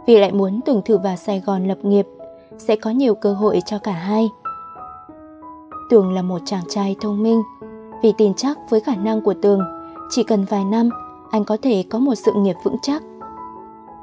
Vì 0.07 0.19
lại 0.19 0.33
muốn 0.33 0.61
Tường 0.61 0.83
thử 0.85 0.99
vào 0.99 1.17
Sài 1.17 1.41
Gòn 1.41 1.69
lập 1.69 1.79
nghiệp, 1.83 2.07
sẽ 2.59 2.77
có 2.77 2.91
nhiều 2.91 3.15
cơ 3.15 3.33
hội 3.33 3.61
cho 3.67 3.79
cả 3.79 3.93
hai. 3.93 4.29
Tường 5.91 6.15
là 6.15 6.23
một 6.23 6.39
chàng 6.45 6.65
trai 6.69 6.97
thông 7.01 7.23
minh, 7.23 7.43
vì 8.03 8.13
tin 8.19 8.35
chắc 8.35 8.59
với 8.71 8.81
khả 8.81 8.97
năng 8.97 9.21
của 9.21 9.35
Tường, 9.43 9.61
chỉ 10.11 10.23
cần 10.23 10.45
vài 10.45 10.65
năm 10.65 10.91
anh 11.31 11.45
có 11.45 11.57
thể 11.63 11.85
có 11.91 11.99
một 11.99 12.15
sự 12.15 12.33
nghiệp 12.37 12.57
vững 12.65 12.77
chắc. 12.83 13.03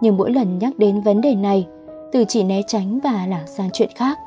Nhưng 0.01 0.17
mỗi 0.17 0.31
lần 0.31 0.59
nhắc 0.59 0.73
đến 0.77 1.01
vấn 1.01 1.21
đề 1.21 1.35
này, 1.35 1.67
Từ 2.13 2.25
chỉ 2.27 2.43
né 2.43 2.61
tránh 2.67 2.99
và 3.03 3.25
lảng 3.27 3.47
sang 3.47 3.69
chuyện 3.73 3.89
khác. 3.95 4.19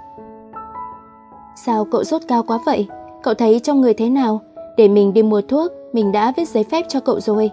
Sao 1.64 1.84
cậu 1.84 2.04
sốt 2.04 2.22
cao 2.28 2.42
quá 2.42 2.58
vậy? 2.66 2.88
Cậu 3.22 3.34
thấy 3.34 3.60
trong 3.60 3.80
người 3.80 3.94
thế 3.94 4.10
nào? 4.10 4.40
Để 4.76 4.88
mình 4.88 5.12
đi 5.12 5.22
mua 5.22 5.40
thuốc, 5.40 5.72
mình 5.92 6.12
đã 6.12 6.32
viết 6.36 6.48
giấy 6.48 6.64
phép 6.64 6.84
cho 6.88 7.00
cậu 7.00 7.20
rồi. 7.20 7.50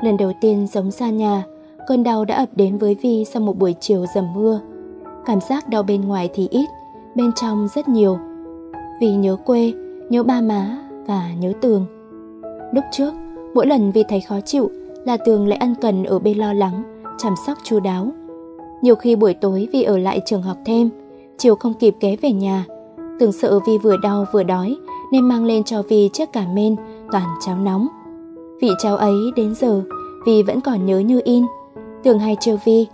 Lần 0.00 0.16
đầu 0.16 0.32
tiên 0.40 0.66
sống 0.66 0.90
xa 0.90 1.10
nhà, 1.10 1.42
cơn 1.86 2.02
đau 2.02 2.24
đã 2.24 2.34
ập 2.34 2.48
đến 2.56 2.78
với 2.78 2.94
Vi 2.94 3.24
sau 3.24 3.42
một 3.42 3.58
buổi 3.58 3.74
chiều 3.80 4.06
dầm 4.14 4.34
mưa. 4.34 4.60
Cảm 5.24 5.40
giác 5.40 5.68
đau 5.68 5.82
bên 5.82 6.00
ngoài 6.00 6.30
thì 6.34 6.48
ít, 6.50 6.66
bên 7.14 7.30
trong 7.36 7.68
rất 7.74 7.88
nhiều. 7.88 8.18
Vì 9.02 9.10
nhớ 9.10 9.36
quê, 9.44 9.72
nhớ 10.08 10.22
ba 10.22 10.40
má 10.40 10.78
và 11.06 11.30
nhớ 11.40 11.52
tường. 11.60 11.86
Lúc 12.72 12.84
trước, 12.92 13.14
mỗi 13.54 13.66
lần 13.66 13.92
vì 13.92 14.04
thấy 14.08 14.20
khó 14.20 14.40
chịu 14.40 14.70
là 15.04 15.16
tường 15.16 15.48
lại 15.48 15.58
ăn 15.58 15.74
cần 15.80 16.04
ở 16.04 16.18
bên 16.18 16.38
lo 16.38 16.52
lắng, 16.52 16.82
chăm 17.18 17.34
sóc 17.46 17.58
chu 17.64 17.80
đáo. 17.80 18.08
Nhiều 18.82 18.94
khi 18.94 19.16
buổi 19.16 19.34
tối 19.34 19.68
vì 19.72 19.82
ở 19.82 19.98
lại 19.98 20.20
trường 20.26 20.42
học 20.42 20.56
thêm, 20.64 20.90
chiều 21.38 21.54
không 21.54 21.74
kịp 21.74 21.96
ghé 22.00 22.16
về 22.22 22.32
nhà. 22.32 22.64
Tường 23.18 23.32
sợ 23.32 23.58
Vi 23.66 23.78
vừa 23.78 23.96
đau 23.96 24.24
vừa 24.32 24.42
đói 24.42 24.76
nên 25.12 25.28
mang 25.28 25.44
lên 25.44 25.64
cho 25.64 25.82
Vi 25.82 26.10
chiếc 26.12 26.32
cả 26.32 26.44
men 26.54 26.76
toàn 27.12 27.28
cháo 27.46 27.56
nóng. 27.58 27.88
Vị 28.60 28.70
cháo 28.78 28.96
ấy 28.96 29.16
đến 29.36 29.54
giờ 29.54 29.82
Vi 30.26 30.42
vẫn 30.42 30.60
còn 30.60 30.86
nhớ 30.86 30.98
như 30.98 31.20
in. 31.24 31.44
Tường 32.02 32.18
hay 32.18 32.36
trêu 32.40 32.56
Vi. 32.64 32.86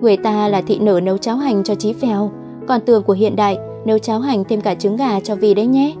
Người 0.00 0.16
ta 0.16 0.48
là 0.48 0.60
thị 0.60 0.78
nở 0.78 1.00
nấu 1.00 1.18
cháo 1.18 1.36
hành 1.36 1.64
cho 1.64 1.74
Chí 1.74 1.92
Phèo, 1.92 2.30
còn 2.66 2.80
Tường 2.80 3.02
của 3.02 3.12
hiện 3.12 3.36
đại 3.36 3.58
nấu 3.84 3.98
cháo 3.98 4.20
hành 4.20 4.44
thêm 4.44 4.60
cả 4.60 4.74
trứng 4.74 4.96
gà 4.96 5.20
cho 5.20 5.34
Vi 5.34 5.54
đấy 5.54 5.66
nhé. 5.66 5.94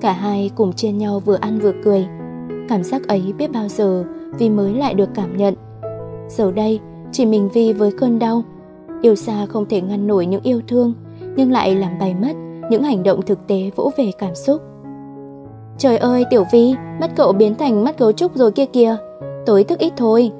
Cả 0.00 0.12
hai 0.12 0.50
cùng 0.54 0.72
chia 0.72 0.92
nhau 0.92 1.20
vừa 1.20 1.36
ăn 1.40 1.58
vừa 1.58 1.72
cười. 1.84 2.06
Cảm 2.68 2.84
giác 2.84 3.08
ấy 3.08 3.34
biết 3.38 3.52
bao 3.52 3.68
giờ 3.68 4.04
Vi 4.38 4.50
mới 4.50 4.74
lại 4.74 4.94
được 4.94 5.08
cảm 5.14 5.36
nhận. 5.36 5.54
Giờ 6.28 6.52
đây, 6.52 6.80
chỉ 7.12 7.26
mình 7.26 7.48
Vi 7.48 7.72
với 7.72 7.92
cơn 7.92 8.18
đau. 8.18 8.42
Yêu 9.02 9.14
xa 9.14 9.46
không 9.46 9.66
thể 9.66 9.80
ngăn 9.80 10.06
nổi 10.06 10.26
những 10.26 10.42
yêu 10.42 10.60
thương, 10.68 10.94
nhưng 11.36 11.52
lại 11.52 11.74
làm 11.74 11.98
bay 11.98 12.14
mất 12.14 12.32
những 12.70 12.82
hành 12.82 13.02
động 13.02 13.22
thực 13.22 13.46
tế 13.46 13.70
vỗ 13.76 13.90
về 13.96 14.10
cảm 14.18 14.34
xúc. 14.34 14.62
Trời 15.78 15.96
ơi 15.96 16.24
Tiểu 16.30 16.44
Vi, 16.52 16.74
mắt 17.00 17.10
cậu 17.16 17.32
biến 17.32 17.54
thành 17.54 17.84
mắt 17.84 17.98
gấu 17.98 18.12
trúc 18.12 18.36
rồi 18.36 18.52
kia 18.52 18.66
kìa, 18.66 18.96
tối 19.46 19.64
thức 19.64 19.78
ít 19.78 19.92
thôi. 19.96 20.30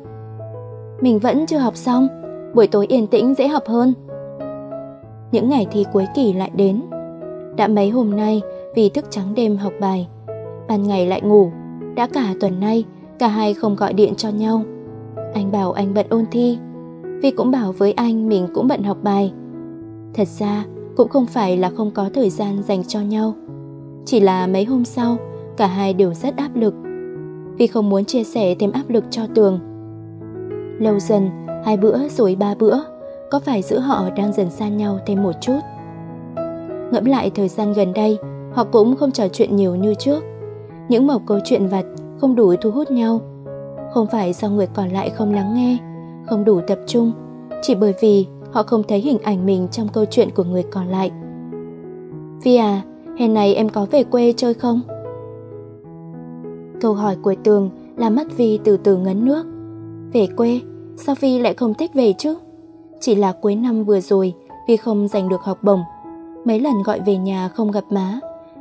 Mình 1.01 1.19
vẫn 1.19 1.47
chưa 1.47 1.59
học 1.59 1.77
xong, 1.77 2.09
buổi 2.55 2.67
tối 2.67 2.87
yên 2.87 3.07
tĩnh 3.07 3.35
dễ 3.35 3.49
học 3.49 3.63
hơn. 3.67 3.95
Những 5.33 5.49
ngày 5.49 5.67
thi 5.71 5.85
cuối 5.93 6.07
kỳ 6.15 6.33
lại 6.33 6.51
đến. 6.55 6.81
Đã 7.57 7.69
mấy 7.69 7.91
hôm 7.91 8.17
nay 8.17 8.43
vì 8.75 8.89
thức 8.89 9.05
trắng 9.11 9.35
đêm 9.35 9.57
học 9.57 9.73
bài, 9.81 10.09
ban 10.69 10.83
ngày 10.83 11.07
lại 11.07 11.23
ngủ, 11.23 11.51
đã 11.97 12.07
cả 12.07 12.35
tuần 12.41 12.61
nay 12.61 12.85
cả 13.19 13.29
hai 13.29 13.55
không 13.55 13.77
gọi 13.77 13.93
điện 13.93 14.15
cho 14.15 14.29
nhau. 14.29 14.63
Anh 15.35 15.53
bảo 15.53 15.73
anh 15.73 15.95
bận 15.95 16.07
ôn 16.09 16.25
thi, 16.31 16.59
vì 17.23 17.31
cũng 17.31 17.51
bảo 17.51 17.73
với 17.73 17.93
anh 17.93 18.29
mình 18.29 18.47
cũng 18.55 18.69
bận 18.69 18.83
học 18.83 18.97
bài. 19.03 19.33
Thật 20.15 20.29
ra 20.29 20.65
cũng 20.97 21.09
không 21.09 21.27
phải 21.27 21.57
là 21.57 21.71
không 21.71 21.91
có 21.91 22.11
thời 22.15 22.31
gian 22.31 22.63
dành 22.63 22.85
cho 22.85 23.01
nhau. 23.01 23.35
Chỉ 24.05 24.21
là 24.21 24.47
mấy 24.47 24.65
hôm 24.65 24.85
sau, 24.85 25.17
cả 25.57 25.67
hai 25.67 25.95
đều 25.95 26.15
rất 26.15 26.37
áp 26.37 26.51
lực. 26.55 26.75
Vì 27.59 27.67
không 27.67 27.91
muốn 27.91 28.05
chia 28.05 28.25
sẻ 28.25 28.55
thêm 28.59 28.73
áp 28.73 28.91
lực 28.91 29.05
cho 29.11 29.23
Tường. 29.35 29.61
Lâu 30.81 30.99
dần, 30.99 31.31
hai 31.65 31.77
bữa 31.77 32.09
rồi 32.09 32.37
ba 32.41 32.55
bữa, 32.59 32.77
có 33.31 33.39
phải 33.39 33.63
giữa 33.63 33.79
họ 33.79 34.11
đang 34.17 34.33
dần 34.33 34.51
xa 34.51 34.69
nhau 34.69 34.99
thêm 35.07 35.23
một 35.23 35.33
chút. 35.41 35.59
Ngẫm 36.93 37.05
lại 37.05 37.31
thời 37.35 37.49
gian 37.49 37.73
gần 37.73 37.93
đây, 37.93 38.19
họ 38.53 38.65
cũng 38.65 38.97
không 38.97 39.11
trò 39.11 39.29
chuyện 39.29 39.57
nhiều 39.57 39.77
như 39.77 39.95
trước. 39.95 40.25
Những 40.89 41.07
mẩu 41.07 41.19
câu 41.19 41.39
chuyện 41.45 41.67
vặt 41.67 41.85
không 42.21 42.35
đủ 42.35 42.55
thu 42.61 42.71
hút 42.71 42.91
nhau. 42.91 43.21
Không 43.95 44.07
phải 44.07 44.33
do 44.33 44.49
người 44.49 44.67
còn 44.67 44.89
lại 44.89 45.11
không 45.11 45.35
lắng 45.35 45.55
nghe, 45.55 45.79
không 46.27 46.45
đủ 46.45 46.61
tập 46.67 46.79
trung, 46.87 47.13
chỉ 47.63 47.75
bởi 47.75 47.95
vì 48.01 48.27
họ 48.53 48.63
không 48.63 48.83
thấy 48.89 48.99
hình 48.99 49.19
ảnh 49.19 49.47
mình 49.47 49.69
trong 49.71 49.89
câu 49.89 50.05
chuyện 50.05 50.29
của 50.31 50.45
người 50.45 50.63
còn 50.63 50.89
lại. 50.89 51.11
Vi 52.43 52.57
à, 52.57 52.83
hè 53.19 53.29
này 53.29 53.55
em 53.55 53.69
có 53.69 53.87
về 53.91 54.05
quê 54.05 54.33
chơi 54.37 54.55
không? 54.55 54.81
Câu 56.81 56.95
hỏi 56.95 57.17
của 57.23 57.35
Tường 57.45 57.71
làm 57.97 58.17
mắt 58.17 58.27
Vi 58.37 58.59
từ 58.65 58.77
từ 58.77 58.97
ngấn 58.97 59.25
nước. 59.25 59.47
Về 60.13 60.27
quê, 60.37 60.61
sao 60.97 61.15
Vi 61.21 61.39
lại 61.39 61.55
không 61.55 61.75
thích 61.75 61.95
về 61.95 62.13
chứ? 62.19 62.35
Chỉ 63.01 63.15
là 63.15 63.33
cuối 63.33 63.55
năm 63.55 63.85
vừa 63.85 64.01
rồi, 64.01 64.35
vì 64.69 64.77
không 64.77 65.09
giành 65.09 65.29
được 65.29 65.43
học 65.43 65.59
bổng. 65.63 65.81
Mấy 66.45 66.61
lần 66.61 66.83
gọi 66.83 67.01
về 67.01 67.17
nhà 67.17 67.49
không 67.49 67.71
gặp 67.71 67.85
má, 67.91 68.21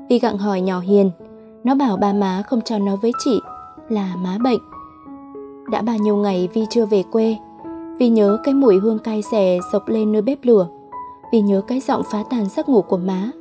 vì 0.10 0.20
gặng 0.20 0.38
hỏi 0.38 0.62
nhỏ 0.62 0.80
Hiền. 0.80 1.12
Nó 1.64 1.76
bảo 1.76 1.98
ba 1.98 2.14
má 2.14 2.44
không 2.48 2.62
cho 2.62 2.80
nó 2.80 2.96
với 2.96 3.12
chị, 3.26 3.40
là 3.90 4.16
má 4.16 4.38
bệnh. 4.44 4.60
Đã 5.72 5.82
bao 5.82 5.98
nhiêu 5.98 6.16
ngày 6.16 6.50
Vi 6.54 6.66
chưa 6.70 6.86
về 6.86 7.04
quê, 7.12 7.36
vì 8.00 8.10
nhớ 8.10 8.38
cái 8.44 8.54
mùi 8.54 8.80
hương 8.80 9.00
cay 9.00 9.22
xè 9.22 9.60
sộc 9.72 9.88
lên 9.88 10.12
nơi 10.12 10.22
bếp 10.22 10.40
lửa, 10.44 10.68
vì 11.32 11.42
nhớ 11.42 11.62
cái 11.68 11.80
giọng 11.80 12.02
phá 12.12 12.24
tan 12.30 12.46
giấc 12.56 12.70
ngủ 12.70 12.82
của 12.82 12.98
má, 12.98 13.32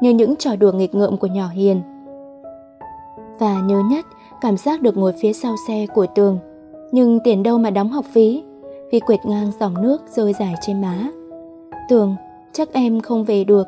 nhớ 0.00 0.10
những 0.10 0.36
trò 0.36 0.56
đùa 0.56 0.72
nghịch 0.72 0.94
ngợm 0.94 1.16
của 1.16 1.26
nhỏ 1.26 1.48
Hiền. 1.48 1.82
Và 3.38 3.60
nhớ 3.60 3.82
nhất 3.90 4.06
cảm 4.40 4.56
giác 4.56 4.82
được 4.82 4.96
ngồi 4.96 5.12
phía 5.20 5.32
sau 5.32 5.54
xe 5.68 5.86
của 5.94 6.06
Tường, 6.14 6.38
nhưng 6.92 7.18
tiền 7.24 7.42
đâu 7.42 7.58
mà 7.58 7.70
đóng 7.70 7.88
học 7.88 8.04
phí, 8.12 8.42
vì 8.90 9.00
quệt 9.00 9.26
ngang 9.26 9.50
dòng 9.60 9.82
nước 9.82 10.02
rơi 10.10 10.32
dài 10.40 10.54
trên 10.60 10.80
má. 10.80 11.08
Tường, 11.88 12.16
chắc 12.52 12.72
em 12.72 13.00
không 13.00 13.24
về 13.24 13.44
được, 13.44 13.66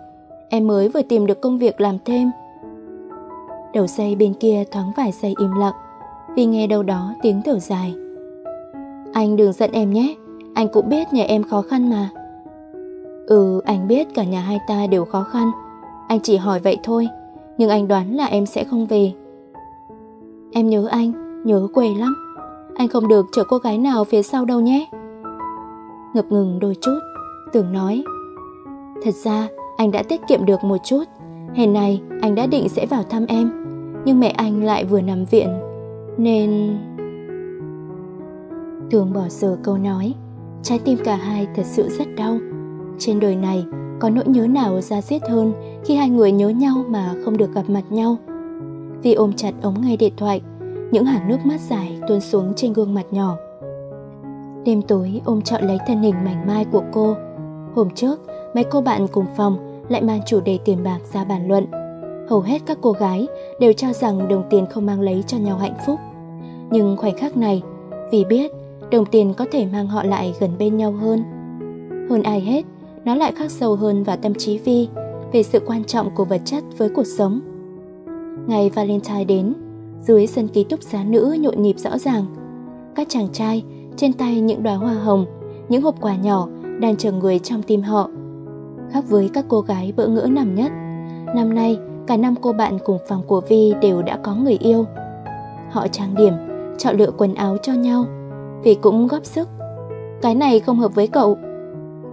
em 0.49 0.67
mới 0.67 0.89
vừa 0.89 1.03
tìm 1.03 1.27
được 1.27 1.41
công 1.41 1.59
việc 1.59 1.81
làm 1.81 1.99
thêm. 2.05 2.31
Đầu 3.75 3.87
dây 3.87 4.15
bên 4.15 4.35
kia 4.35 4.65
thoáng 4.71 4.93
vài 4.97 5.13
giây 5.13 5.35
im 5.39 5.53
lặng, 5.59 5.75
vì 6.37 6.47
nghe 6.47 6.67
đâu 6.67 6.83
đó 6.83 7.15
tiếng 7.23 7.43
thở 7.45 7.59
dài. 7.59 7.95
Anh 9.13 9.37
đừng 9.37 9.53
giận 9.53 9.71
em 9.73 9.93
nhé, 9.93 10.15
anh 10.55 10.69
cũng 10.73 10.89
biết 10.89 11.13
nhà 11.13 11.25
em 11.25 11.43
khó 11.43 11.63
khăn 11.63 11.91
mà. 11.91 12.09
Ừ, 13.27 13.61
anh 13.65 13.89
biết 13.89 14.15
cả 14.15 14.25
nhà 14.25 14.41
hai 14.41 14.61
ta 14.69 14.87
đều 14.87 15.05
khó 15.05 15.23
khăn. 15.23 15.51
Anh 16.09 16.21
chỉ 16.21 16.37
hỏi 16.37 16.61
vậy 16.61 16.79
thôi, 16.83 17.09
nhưng 17.59 17.71
anh 17.71 17.89
đoán 17.89 18.17
là 18.17 18.25
em 18.25 18.47
sẽ 18.47 18.65
không 18.65 18.87
về. 18.87 19.13
Em 20.53 20.69
nhớ 20.69 20.87
anh, 20.91 21.13
nhớ 21.45 21.69
quê 21.75 21.95
lắm. 21.95 22.15
Anh 22.75 22.89
không 22.89 23.09
được 23.09 23.27
chở 23.33 23.45
cô 23.45 23.59
gái 23.59 23.79
nào 23.79 24.05
phía 24.05 24.23
sau 24.23 24.45
đâu 24.45 24.61
nhé. 24.61 24.87
Ngập 26.15 26.33
ngừng 26.33 26.59
đôi 26.59 26.77
chút, 26.81 26.99
tưởng 27.53 27.73
nói. 27.73 28.03
Thật 29.03 29.15
ra, 29.15 29.49
anh 29.77 29.91
đã 29.91 30.03
tiết 30.03 30.21
kiệm 30.29 30.45
được 30.45 30.65
một 30.65 30.77
chút. 30.85 31.05
Hè 31.55 31.67
này, 31.67 32.03
anh 32.21 32.35
đã 32.35 32.47
định 32.47 32.69
sẽ 32.69 32.87
vào 32.87 33.03
thăm 33.03 33.27
em. 33.27 33.51
Nhưng 34.05 34.21
mẹ 34.21 34.29
anh 34.29 34.65
lại 34.65 34.85
vừa 34.85 35.01
nằm 35.01 35.25
viện, 35.25 35.49
nên... 36.19 36.79
Thường 38.91 39.13
bỏ 39.13 39.29
giờ 39.29 39.59
câu 39.63 39.79
nói, 39.79 40.15
trái 40.63 40.79
tim 40.79 40.99
cả 41.05 41.17
hai 41.17 41.47
thật 41.55 41.67
sự 41.67 41.89
rất 41.89 42.09
đau. 42.17 42.39
Trên 42.99 43.21
đời 43.21 43.37
này, 43.37 43.65
có 44.01 44.11
nỗi 44.11 44.25
nhớ 44.27 44.47
nào 44.47 44.81
ra 44.81 45.03
giết 45.03 45.23
hơn 45.29 45.53
khi 45.85 45.95
hai 45.95 46.11
người 46.11 46.33
nhớ 46.33 46.49
nhau 46.49 46.85
mà 46.89 47.15
không 47.25 47.37
được 47.37 47.55
gặp 47.55 47.71
mặt 47.71 47.85
nhau. 47.91 48.17
Vì 49.03 49.15
ôm 49.15 49.33
chặt 49.33 49.53
ống 49.63 49.75
nghe 49.81 49.97
điện 49.97 50.13
thoại, 50.17 50.41
những 50.91 51.05
hàng 51.05 51.29
nước 51.29 51.39
mắt 51.45 51.61
dài 51.61 52.01
tuôn 52.09 52.21
xuống 52.21 52.53
trên 52.57 52.73
gương 52.73 52.95
mặt 52.95 53.07
nhỏ. 53.11 53.37
Đêm 54.65 54.83
tối 54.83 55.21
ôm 55.25 55.43
trọn 55.43 55.63
lấy 55.63 55.79
thân 55.87 56.03
hình 56.03 56.15
mảnh 56.25 56.47
mai 56.47 56.65
của 56.73 56.83
cô. 56.93 57.17
Hôm 57.75 57.91
trước, 57.95 58.21
mấy 58.55 58.65
cô 58.65 58.81
bạn 58.81 59.07
cùng 59.13 59.27
phòng 59.37 59.85
lại 59.89 60.03
mang 60.03 60.21
chủ 60.27 60.41
đề 60.41 60.59
tiền 60.65 60.83
bạc 60.83 60.99
ra 61.13 61.25
bàn 61.25 61.49
luận. 61.49 61.67
Hầu 62.29 62.41
hết 62.41 62.63
các 62.67 62.79
cô 62.81 62.93
gái 62.93 63.27
đều 63.61 63.73
cho 63.73 63.93
rằng 63.93 64.29
đồng 64.29 64.43
tiền 64.51 64.67
không 64.71 64.87
mang 64.87 65.01
lấy 65.01 65.25
cho 65.27 65.39
nhau 65.39 65.59
hạnh 65.59 65.75
phúc. 65.87 65.99
Nhưng 66.71 66.97
khoảnh 66.97 67.17
khắc 67.17 67.37
này, 67.37 67.63
vì 68.13 68.25
biết 68.25 68.51
đồng 68.91 69.07
tiền 69.07 69.35
có 69.35 69.47
thể 69.53 69.67
mang 69.67 69.87
họ 69.87 70.03
lại 70.03 70.35
gần 70.41 70.51
bên 70.59 70.77
nhau 70.77 70.93
hơn. 70.93 71.23
Hơn 72.11 72.23
ai 72.23 72.41
hết, 72.41 72.65
nó 73.05 73.15
lại 73.15 73.33
khắc 73.33 73.51
sâu 73.51 73.75
hơn 73.75 74.05
vào 74.05 74.17
tâm 74.17 74.35
trí 74.35 74.59
Vi 74.59 74.89
về 75.33 75.43
sự 75.43 75.61
quan 75.67 75.85
trọng 75.85 76.11
của 76.15 76.25
vật 76.25 76.41
chất 76.45 76.65
với 76.79 76.89
cuộc 76.89 77.07
sống. 77.07 77.41
Ngày 78.47 78.71
Valentine 78.71 79.25
đến, 79.25 79.55
dưới 80.03 80.27
sân 80.27 80.49
ký 80.49 80.65
túc 80.65 80.83
xá 80.83 81.05
nữ 81.05 81.37
nhộn 81.41 81.63
nhịp 81.63 81.79
rõ 81.79 81.99
ràng. 81.99 82.25
Các 82.95 83.09
chàng 83.09 83.29
trai 83.33 83.63
trên 84.01 84.13
tay 84.13 84.41
những 84.41 84.63
đóa 84.63 84.75
hoa 84.75 84.93
hồng, 84.93 85.27
những 85.69 85.83
hộp 85.83 85.95
quà 86.01 86.17
nhỏ 86.17 86.49
đang 86.79 86.97
chờ 86.97 87.13
người 87.13 87.39
trong 87.39 87.63
tim 87.63 87.83
họ. 87.83 88.09
Khác 88.93 89.05
với 89.09 89.31
các 89.35 89.45
cô 89.49 89.61
gái 89.61 89.93
bỡ 89.97 90.07
ngỡ 90.07 90.27
nằm 90.31 90.55
nhất, 90.55 90.73
năm 91.35 91.55
nay 91.55 91.79
cả 92.07 92.17
năm 92.17 92.35
cô 92.41 92.53
bạn 92.53 92.79
cùng 92.85 92.99
phòng 93.09 93.23
của 93.27 93.41
Vi 93.41 93.75
đều 93.81 94.03
đã 94.03 94.19
có 94.23 94.35
người 94.35 94.57
yêu. 94.61 94.85
Họ 95.71 95.89
trang 95.89 96.15
điểm, 96.15 96.33
chọn 96.79 96.97
lựa 96.97 97.11
quần 97.11 97.35
áo 97.35 97.57
cho 97.63 97.73
nhau, 97.73 98.05
vì 98.63 98.75
cũng 98.75 99.07
góp 99.07 99.25
sức. 99.25 99.49
Cái 100.23 100.35
này 100.35 100.61
không 100.61 100.79
hợp 100.79 100.95
với 100.95 101.07
cậu. 101.07 101.39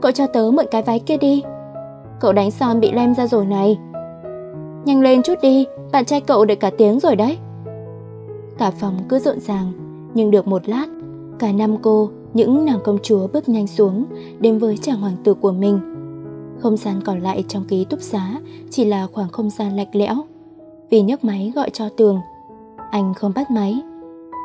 Cậu 0.02 0.12
cho 0.12 0.28
tớ 0.28 0.52
mượn 0.54 0.66
cái 0.72 0.82
váy 0.82 1.00
kia 1.00 1.18
đi. 1.18 1.44
Cậu 2.20 2.34
đánh 2.34 2.52
son 2.52 2.80
bị 2.80 2.92
lem 2.92 3.16
ra 3.16 3.28
rồi 3.28 3.46
này. 3.46 3.80
Nhanh 4.86 5.02
lên 5.02 5.24
chút 5.24 5.36
đi, 5.42 5.66
bạn 5.92 6.06
trai 6.06 6.22
cậu 6.22 6.46
đợi 6.46 6.58
cả 6.58 6.72
tiếng 6.78 7.00
rồi 7.00 7.16
đấy. 7.16 7.38
Cả 8.58 8.72
phòng 8.72 8.98
cứ 9.10 9.20
rộn 9.20 9.40
ràng, 9.40 9.72
nhưng 10.14 10.32
được 10.32 10.48
một 10.48 10.70
lát, 10.70 10.86
cả 11.40 11.52
năm 11.52 11.76
cô, 11.82 12.10
những 12.34 12.66
nàng 12.66 12.80
công 12.84 12.98
chúa 13.04 13.28
bước 13.28 13.50
nhanh 13.50 13.68
xuống, 13.68 14.06
đến 14.40 14.58
với 14.58 14.78
chàng 14.78 15.02
hoàng 15.02 15.16
tử 15.24 15.34
của 15.34 15.52
mình. 15.52 15.80
Không 16.60 16.78
gian 16.78 17.02
còn 17.06 17.20
lại 17.20 17.44
trong 17.48 17.64
ký 17.64 17.86
túc 17.86 18.02
xá 18.02 18.40
chỉ 18.70 18.86
là 18.86 19.08
khoảng 19.14 19.30
không 19.30 19.50
gian 19.50 19.76
lạnh 19.76 19.88
lẽo. 19.92 20.16
Vì 20.90 21.02
nhấc 21.02 21.24
máy 21.24 21.52
gọi 21.56 21.70
cho 21.70 21.90
Tường, 21.90 22.20
anh 22.92 23.14
không 23.14 23.32
bắt 23.36 23.52
máy. 23.52 23.82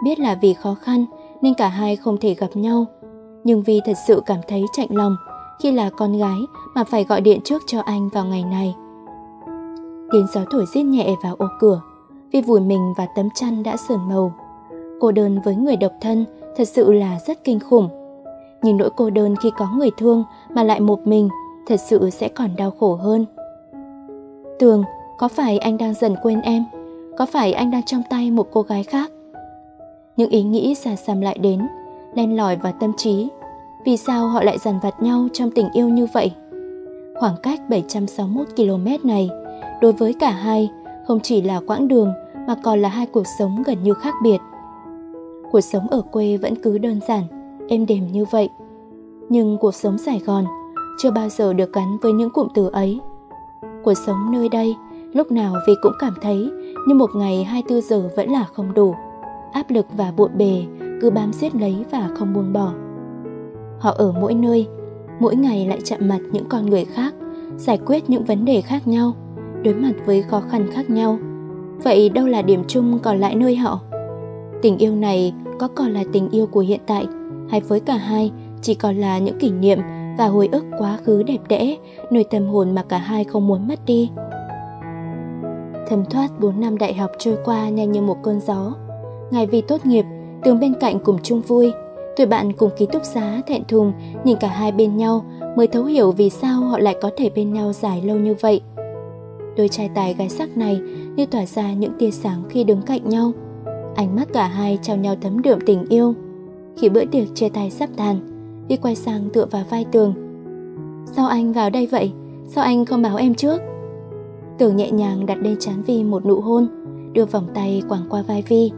Biết 0.04 0.18
là 0.18 0.38
vì 0.42 0.54
khó 0.54 0.74
khăn 0.74 1.04
nên 1.42 1.54
cả 1.54 1.68
hai 1.68 1.96
không 1.96 2.16
thể 2.18 2.34
gặp 2.34 2.56
nhau. 2.56 2.86
Nhưng 3.44 3.62
vì 3.62 3.80
thật 3.84 3.96
sự 4.06 4.22
cảm 4.26 4.38
thấy 4.48 4.64
chạnh 4.72 4.88
lòng 4.90 5.16
khi 5.62 5.72
là 5.72 5.90
con 5.90 6.18
gái 6.18 6.38
mà 6.74 6.84
phải 6.84 7.04
gọi 7.04 7.20
điện 7.20 7.40
trước 7.44 7.62
cho 7.66 7.80
anh 7.80 8.08
vào 8.08 8.24
ngày 8.24 8.44
này. 8.44 8.74
Tiếng 10.12 10.26
gió 10.34 10.40
thổi 10.50 10.64
rít 10.74 10.82
nhẹ 10.82 11.14
vào 11.22 11.34
ô 11.38 11.46
cửa, 11.60 11.80
vì 12.32 12.42
vùi 12.42 12.60
mình 12.60 12.92
và 12.96 13.06
tấm 13.16 13.28
chăn 13.34 13.62
đã 13.62 13.76
sờn 13.76 13.98
màu. 14.08 14.34
Cô 15.00 15.12
đơn 15.12 15.40
với 15.44 15.56
người 15.56 15.76
độc 15.76 15.92
thân 16.00 16.24
thật 16.56 16.64
sự 16.64 16.92
là 16.92 17.18
rất 17.26 17.44
kinh 17.44 17.60
khủng. 17.60 17.88
Nhưng 18.62 18.76
nỗi 18.76 18.90
cô 18.96 19.10
đơn 19.10 19.36
khi 19.42 19.50
có 19.58 19.68
người 19.76 19.90
thương 19.98 20.24
mà 20.50 20.62
lại 20.62 20.80
một 20.80 21.06
mình 21.06 21.28
thật 21.66 21.80
sự 21.80 22.10
sẽ 22.10 22.28
còn 22.28 22.56
đau 22.56 22.70
khổ 22.80 22.94
hơn. 22.94 23.26
Tường, 24.58 24.84
có 25.18 25.28
phải 25.28 25.58
anh 25.58 25.78
đang 25.78 25.94
dần 25.94 26.16
quên 26.22 26.40
em? 26.40 26.64
Có 27.18 27.26
phải 27.26 27.52
anh 27.52 27.70
đang 27.70 27.82
trong 27.82 28.02
tay 28.10 28.30
một 28.30 28.48
cô 28.52 28.62
gái 28.62 28.84
khác? 28.84 29.10
Những 30.16 30.30
ý 30.30 30.42
nghĩ 30.42 30.74
xà 30.74 30.96
xăm 30.96 31.20
lại 31.20 31.38
đến, 31.38 31.68
len 32.14 32.36
lỏi 32.36 32.56
vào 32.56 32.72
tâm 32.80 32.92
trí. 32.96 33.28
Vì 33.84 33.96
sao 33.96 34.28
họ 34.28 34.42
lại 34.42 34.58
dằn 34.58 34.78
vặt 34.82 35.02
nhau 35.02 35.28
trong 35.32 35.50
tình 35.50 35.70
yêu 35.72 35.88
như 35.88 36.06
vậy? 36.12 36.32
Khoảng 37.20 37.36
cách 37.42 37.60
761 37.68 38.46
km 38.56 39.08
này, 39.08 39.30
đối 39.80 39.92
với 39.92 40.14
cả 40.20 40.30
hai, 40.30 40.70
không 41.06 41.20
chỉ 41.20 41.42
là 41.42 41.60
quãng 41.66 41.88
đường 41.88 42.12
mà 42.46 42.56
còn 42.62 42.82
là 42.82 42.88
hai 42.88 43.06
cuộc 43.06 43.26
sống 43.38 43.62
gần 43.66 43.82
như 43.82 43.94
khác 43.94 44.14
biệt. 44.22 44.38
Cuộc 45.52 45.60
sống 45.60 45.88
ở 45.88 46.02
quê 46.02 46.36
vẫn 46.36 46.54
cứ 46.62 46.78
đơn 46.78 47.00
giản, 47.08 47.22
êm 47.68 47.86
đềm 47.86 48.06
như 48.12 48.24
vậy. 48.24 48.48
Nhưng 49.28 49.58
cuộc 49.58 49.74
sống 49.74 49.98
Sài 49.98 50.18
Gòn 50.18 50.44
chưa 50.98 51.10
bao 51.10 51.28
giờ 51.28 51.52
được 51.52 51.72
gắn 51.72 51.96
với 52.02 52.12
những 52.12 52.30
cụm 52.30 52.48
từ 52.54 52.70
ấy. 52.72 53.00
Cuộc 53.84 53.94
sống 53.94 54.32
nơi 54.32 54.48
đây, 54.48 54.74
lúc 55.12 55.32
nào 55.32 55.54
vì 55.66 55.74
cũng 55.82 55.92
cảm 55.98 56.14
thấy 56.22 56.50
như 56.88 56.94
một 56.94 57.10
ngày 57.14 57.44
24 57.44 57.80
giờ 57.80 58.10
vẫn 58.16 58.30
là 58.30 58.44
không 58.52 58.74
đủ 58.74 58.94
áp 59.52 59.70
lực 59.70 59.86
và 59.96 60.12
bộn 60.16 60.30
bề 60.38 60.64
cứ 61.00 61.10
bám 61.10 61.32
giết 61.32 61.54
lấy 61.54 61.84
và 61.90 62.10
không 62.14 62.34
buông 62.34 62.52
bỏ. 62.52 62.72
Họ 63.78 63.90
ở 63.90 64.12
mỗi 64.20 64.34
nơi, 64.34 64.66
mỗi 65.20 65.36
ngày 65.36 65.66
lại 65.66 65.78
chạm 65.84 66.08
mặt 66.08 66.20
những 66.32 66.48
con 66.48 66.66
người 66.66 66.84
khác, 66.84 67.14
giải 67.56 67.78
quyết 67.86 68.10
những 68.10 68.24
vấn 68.24 68.44
đề 68.44 68.60
khác 68.60 68.88
nhau, 68.88 69.12
đối 69.64 69.74
mặt 69.74 69.92
với 70.06 70.22
khó 70.22 70.42
khăn 70.50 70.66
khác 70.72 70.90
nhau. 70.90 71.18
Vậy 71.82 72.08
đâu 72.08 72.26
là 72.26 72.42
điểm 72.42 72.62
chung 72.68 72.98
còn 73.02 73.18
lại 73.18 73.34
nơi 73.34 73.56
họ? 73.56 73.80
Tình 74.62 74.78
yêu 74.78 74.94
này 74.94 75.32
có 75.58 75.68
còn 75.68 75.92
là 75.92 76.04
tình 76.12 76.30
yêu 76.30 76.46
của 76.46 76.60
hiện 76.60 76.80
tại 76.86 77.06
hay 77.50 77.60
với 77.60 77.80
cả 77.80 77.96
hai 77.96 78.30
chỉ 78.62 78.74
còn 78.74 78.96
là 78.96 79.18
những 79.18 79.38
kỷ 79.38 79.50
niệm 79.50 79.78
và 80.18 80.26
hồi 80.26 80.48
ức 80.52 80.64
quá 80.78 80.98
khứ 81.04 81.22
đẹp 81.22 81.38
đẽ, 81.48 81.76
nơi 82.10 82.24
tâm 82.24 82.46
hồn 82.46 82.74
mà 82.74 82.82
cả 82.82 82.98
hai 82.98 83.24
không 83.24 83.46
muốn 83.46 83.68
mất 83.68 83.80
đi. 83.86 84.10
Thấm 85.88 86.04
thoát 86.10 86.40
4 86.40 86.60
năm 86.60 86.78
đại 86.78 86.94
học 86.94 87.10
trôi 87.18 87.36
qua 87.44 87.68
nhanh 87.68 87.92
như 87.92 88.02
một 88.02 88.16
cơn 88.22 88.40
gió, 88.40 88.74
Ngày 89.30 89.46
vì 89.46 89.60
tốt 89.60 89.86
nghiệp, 89.86 90.04
Tường 90.44 90.60
bên 90.60 90.74
cạnh 90.80 90.98
cùng 91.04 91.18
chung 91.22 91.40
vui. 91.40 91.72
Tụi 92.16 92.26
bạn 92.26 92.52
cùng 92.52 92.70
ký 92.78 92.86
túc 92.86 93.04
xá 93.04 93.40
thẹn 93.46 93.64
thùng 93.64 93.92
nhìn 94.24 94.36
cả 94.40 94.48
hai 94.48 94.72
bên 94.72 94.96
nhau 94.96 95.24
mới 95.56 95.66
thấu 95.66 95.84
hiểu 95.84 96.12
vì 96.12 96.30
sao 96.30 96.60
họ 96.60 96.78
lại 96.78 96.96
có 97.02 97.10
thể 97.16 97.30
bên 97.30 97.52
nhau 97.52 97.72
dài 97.72 98.02
lâu 98.02 98.16
như 98.16 98.34
vậy. 98.40 98.60
Đôi 99.56 99.68
trai 99.68 99.90
tài 99.94 100.14
gái 100.14 100.28
sắc 100.28 100.56
này 100.56 100.80
như 101.16 101.26
tỏa 101.26 101.46
ra 101.46 101.72
những 101.72 101.92
tia 101.98 102.10
sáng 102.10 102.42
khi 102.48 102.64
đứng 102.64 102.82
cạnh 102.82 103.08
nhau. 103.08 103.32
Ánh 103.96 104.16
mắt 104.16 104.28
cả 104.32 104.46
hai 104.46 104.78
trao 104.82 104.96
nhau 104.96 105.14
thấm 105.20 105.42
đượm 105.42 105.58
tình 105.66 105.84
yêu. 105.88 106.14
Khi 106.76 106.88
bữa 106.88 107.04
tiệc 107.04 107.34
chia 107.34 107.48
tay 107.48 107.70
sắp 107.70 107.90
tàn, 107.96 108.20
Vi 108.68 108.76
quay 108.76 108.94
sang 108.94 109.30
tựa 109.32 109.46
vào 109.50 109.62
vai 109.70 109.86
Tường. 109.92 110.14
Sao 111.06 111.26
anh 111.26 111.52
vào 111.52 111.70
đây 111.70 111.86
vậy? 111.86 112.12
Sao 112.46 112.64
anh 112.64 112.84
không 112.84 113.02
báo 113.02 113.16
em 113.16 113.34
trước? 113.34 113.60
Tường 114.58 114.76
nhẹ 114.76 114.90
nhàng 114.90 115.26
đặt 115.26 115.38
lên 115.38 115.56
trán 115.60 115.82
Vi 115.82 116.04
một 116.04 116.26
nụ 116.26 116.40
hôn, 116.40 116.68
đưa 117.12 117.24
vòng 117.24 117.46
tay 117.54 117.82
quàng 117.88 118.02
qua 118.10 118.22
vai 118.22 118.42
Vi. 118.48 118.70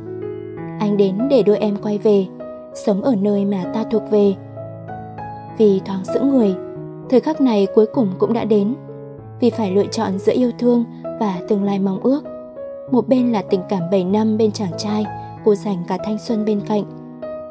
Anh 0.81 0.97
đến 0.97 1.19
để 1.31 1.43
đưa 1.43 1.57
em 1.57 1.77
quay 1.83 1.99
về, 1.99 2.27
sống 2.75 3.03
ở 3.03 3.15
nơi 3.15 3.45
mà 3.45 3.65
ta 3.75 3.85
thuộc 3.91 4.03
về. 4.11 4.35
Vì 5.59 5.81
thoáng 5.85 6.05
sững 6.05 6.31
người, 6.31 6.55
thời 7.11 7.21
khắc 7.21 7.41
này 7.41 7.67
cuối 7.75 7.87
cùng 7.87 8.09
cũng 8.19 8.33
đã 8.33 8.45
đến. 8.45 8.75
Vì 9.41 9.51
phải 9.51 9.71
lựa 9.71 9.87
chọn 9.87 10.19
giữa 10.19 10.33
yêu 10.33 10.51
thương 10.59 10.85
và 11.21 11.41
tương 11.49 11.65
lai 11.65 11.79
mong 11.79 12.01
ước. 12.03 12.25
Một 12.95 13.09
bên 13.09 13.33
là 13.33 13.43
tình 13.43 13.61
cảm 13.69 13.83
7 13.91 14.05
năm 14.05 14.37
bên 14.37 14.53
chàng 14.53 14.71
trai, 14.79 15.05
cô 15.45 15.55
dành 15.55 15.85
cả 15.89 15.99
thanh 16.05 16.19
xuân 16.19 16.45
bên 16.45 16.61
cạnh. 16.61 16.85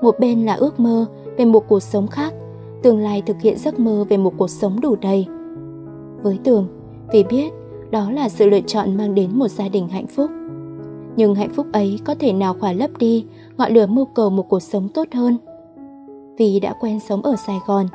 Một 0.01 0.19
bên 0.19 0.45
là 0.45 0.53
ước 0.53 0.79
mơ 0.79 1.05
về 1.37 1.45
một 1.45 1.67
cuộc 1.67 1.79
sống 1.79 2.07
khác, 2.07 2.33
tương 2.83 2.99
lai 2.99 3.21
thực 3.21 3.41
hiện 3.41 3.57
giấc 3.57 3.79
mơ 3.79 4.05
về 4.09 4.17
một 4.17 4.33
cuộc 4.37 4.49
sống 4.49 4.81
đủ 4.81 4.95
đầy. 4.95 5.27
Với 6.21 6.39
Tường, 6.43 6.67
vì 7.11 7.23
biết 7.23 7.53
đó 7.91 8.11
là 8.11 8.29
sự 8.29 8.49
lựa 8.49 8.61
chọn 8.61 8.97
mang 8.97 9.15
đến 9.15 9.29
một 9.33 9.47
gia 9.47 9.69
đình 9.69 9.87
hạnh 9.87 10.07
phúc. 10.07 10.31
Nhưng 11.15 11.35
hạnh 11.35 11.49
phúc 11.49 11.67
ấy 11.73 11.99
có 12.05 12.15
thể 12.15 12.33
nào 12.33 12.55
khỏa 12.59 12.73
lấp 12.73 12.89
đi 12.99 13.25
ngọn 13.57 13.71
lửa 13.71 13.85
mưu 13.85 14.05
cầu 14.05 14.29
một 14.29 14.49
cuộc 14.49 14.61
sống 14.61 14.89
tốt 14.89 15.07
hơn. 15.13 15.37
Vì 16.37 16.59
đã 16.59 16.73
quen 16.79 16.99
sống 16.99 17.21
ở 17.21 17.35
Sài 17.35 17.59
Gòn, 17.65 17.87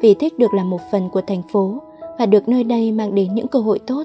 vì 0.00 0.14
thích 0.14 0.38
được 0.38 0.54
là 0.54 0.64
một 0.64 0.80
phần 0.92 1.08
của 1.10 1.22
thành 1.26 1.42
phố 1.42 1.78
và 2.18 2.26
được 2.26 2.48
nơi 2.48 2.64
đây 2.64 2.92
mang 2.92 3.14
đến 3.14 3.34
những 3.34 3.48
cơ 3.48 3.58
hội 3.58 3.78
tốt. 3.78 4.04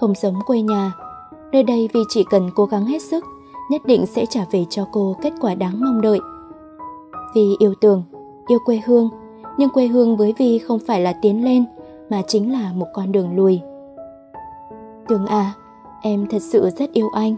Không 0.00 0.14
giống 0.14 0.34
quê 0.46 0.60
nhà, 0.60 0.92
nơi 1.52 1.62
đây 1.62 1.88
vì 1.94 2.00
chỉ 2.08 2.24
cần 2.30 2.50
cố 2.54 2.64
gắng 2.64 2.84
hết 2.84 3.02
sức, 3.02 3.24
nhất 3.70 3.82
định 3.84 4.06
sẽ 4.06 4.26
trả 4.26 4.44
về 4.50 4.64
cho 4.70 4.86
cô 4.92 5.16
kết 5.22 5.32
quả 5.40 5.54
đáng 5.54 5.80
mong 5.80 6.00
đợi. 6.00 6.20
Vì 7.34 7.54
yêu 7.58 7.74
Tường, 7.80 8.02
yêu 8.48 8.58
quê 8.64 8.80
hương, 8.86 9.08
nhưng 9.58 9.70
quê 9.70 9.86
hương 9.86 10.16
với 10.16 10.34
Vi 10.38 10.58
không 10.58 10.78
phải 10.86 11.00
là 11.00 11.12
tiến 11.12 11.44
lên, 11.44 11.64
mà 12.10 12.22
chính 12.28 12.52
là 12.52 12.72
một 12.72 12.86
con 12.94 13.12
đường 13.12 13.36
lùi. 13.36 13.60
Tường 15.08 15.26
à, 15.26 15.52
em 16.02 16.26
thật 16.30 16.42
sự 16.42 16.70
rất 16.70 16.92
yêu 16.92 17.08
anh. 17.12 17.36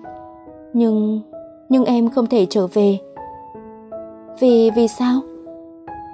Nhưng, 0.72 1.20
nhưng 1.68 1.84
em 1.84 2.10
không 2.10 2.26
thể 2.26 2.46
trở 2.46 2.66
về. 2.66 2.98
Vì, 4.40 4.70
vì 4.70 4.88
sao? 4.88 5.20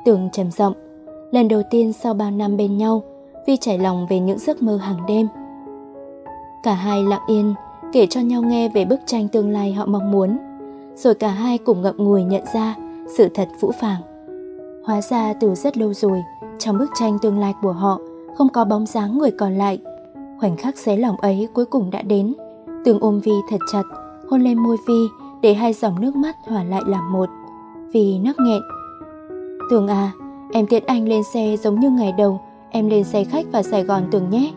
Tường 0.04 0.28
trầm 0.32 0.50
giọng, 0.50 0.74
lần 1.30 1.48
đầu 1.48 1.62
tiên 1.70 1.92
sau 1.92 2.14
bao 2.14 2.30
năm 2.30 2.56
bên 2.56 2.78
nhau, 2.78 3.02
Vi 3.46 3.56
trải 3.56 3.78
lòng 3.78 4.06
về 4.10 4.18
những 4.18 4.38
giấc 4.38 4.62
mơ 4.62 4.76
hàng 4.76 5.06
đêm. 5.08 5.28
Cả 6.62 6.72
hai 6.72 7.02
lặng 7.02 7.22
yên, 7.26 7.54
kể 7.94 8.06
cho 8.06 8.20
nhau 8.20 8.42
nghe 8.42 8.68
về 8.68 8.84
bức 8.84 9.00
tranh 9.06 9.28
tương 9.28 9.50
lai 9.50 9.72
họ 9.72 9.86
mong 9.86 10.10
muốn, 10.10 10.36
rồi 10.96 11.14
cả 11.14 11.28
hai 11.28 11.58
cùng 11.58 11.82
ngậm 11.82 11.96
ngùi 11.96 12.24
nhận 12.24 12.42
ra 12.54 12.74
sự 13.16 13.28
thật 13.34 13.48
phũ 13.60 13.70
phàng. 13.80 14.00
Hóa 14.84 15.00
ra 15.00 15.32
từ 15.40 15.54
rất 15.54 15.78
lâu 15.78 15.94
rồi, 15.94 16.22
trong 16.58 16.78
bức 16.78 16.90
tranh 16.94 17.18
tương 17.22 17.38
lai 17.38 17.54
của 17.62 17.72
họ 17.72 17.98
không 18.36 18.48
có 18.48 18.64
bóng 18.64 18.86
dáng 18.86 19.18
người 19.18 19.30
còn 19.30 19.54
lại. 19.54 19.78
Khoảnh 20.40 20.56
khắc 20.56 20.78
xé 20.78 20.96
lòng 20.96 21.16
ấy 21.16 21.48
cuối 21.54 21.64
cùng 21.64 21.90
đã 21.90 22.02
đến. 22.02 22.34
Tường 22.84 22.98
ôm 23.00 23.20
Vi 23.20 23.32
thật 23.50 23.60
chặt, 23.72 23.82
hôn 24.30 24.40
lên 24.40 24.58
môi 24.58 24.76
Vi 24.88 25.06
để 25.42 25.54
hai 25.54 25.72
dòng 25.72 26.00
nước 26.00 26.16
mắt 26.16 26.36
hòa 26.48 26.64
lại 26.64 26.82
làm 26.86 27.12
một. 27.12 27.28
Vi 27.92 28.18
nấc 28.18 28.36
nghẹn. 28.40 28.62
Tường 29.70 29.88
à, 29.88 30.10
em 30.52 30.66
tiện 30.66 30.82
anh 30.86 31.08
lên 31.08 31.22
xe 31.34 31.56
giống 31.62 31.80
như 31.80 31.90
ngày 31.90 32.12
đầu 32.12 32.40
em 32.70 32.88
lên 32.88 33.04
xe 33.04 33.24
khách 33.24 33.46
vào 33.52 33.62
Sài 33.62 33.84
Gòn 33.84 34.02
Tường 34.10 34.30
nhé. 34.30 34.52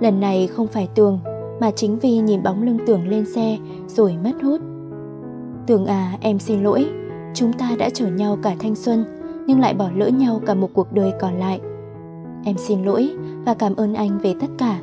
Lần 0.00 0.20
này 0.20 0.46
không 0.46 0.66
phải 0.66 0.88
Tường, 0.94 1.18
mà 1.60 1.70
chính 1.70 1.98
vì 1.98 2.18
nhìn 2.18 2.42
bóng 2.42 2.62
lưng 2.62 2.78
Tường 2.86 3.08
lên 3.08 3.24
xe 3.34 3.58
rồi 3.86 4.16
mất 4.24 4.42
hút. 4.42 4.60
Tường 5.66 5.86
à, 5.86 6.18
em 6.20 6.38
xin 6.38 6.62
lỗi, 6.62 6.90
chúng 7.34 7.52
ta 7.52 7.70
đã 7.78 7.90
chở 7.90 8.06
nhau 8.06 8.38
cả 8.42 8.54
thanh 8.58 8.74
xuân 8.74 9.04
nhưng 9.46 9.60
lại 9.60 9.74
bỏ 9.74 9.88
lỡ 9.94 10.08
nhau 10.08 10.40
cả 10.46 10.54
một 10.54 10.70
cuộc 10.74 10.92
đời 10.92 11.12
còn 11.20 11.38
lại. 11.38 11.60
Em 12.44 12.56
xin 12.58 12.84
lỗi 12.84 13.10
và 13.46 13.54
cảm 13.54 13.76
ơn 13.76 13.94
anh 13.94 14.18
về 14.18 14.34
tất 14.40 14.46
cả. 14.58 14.80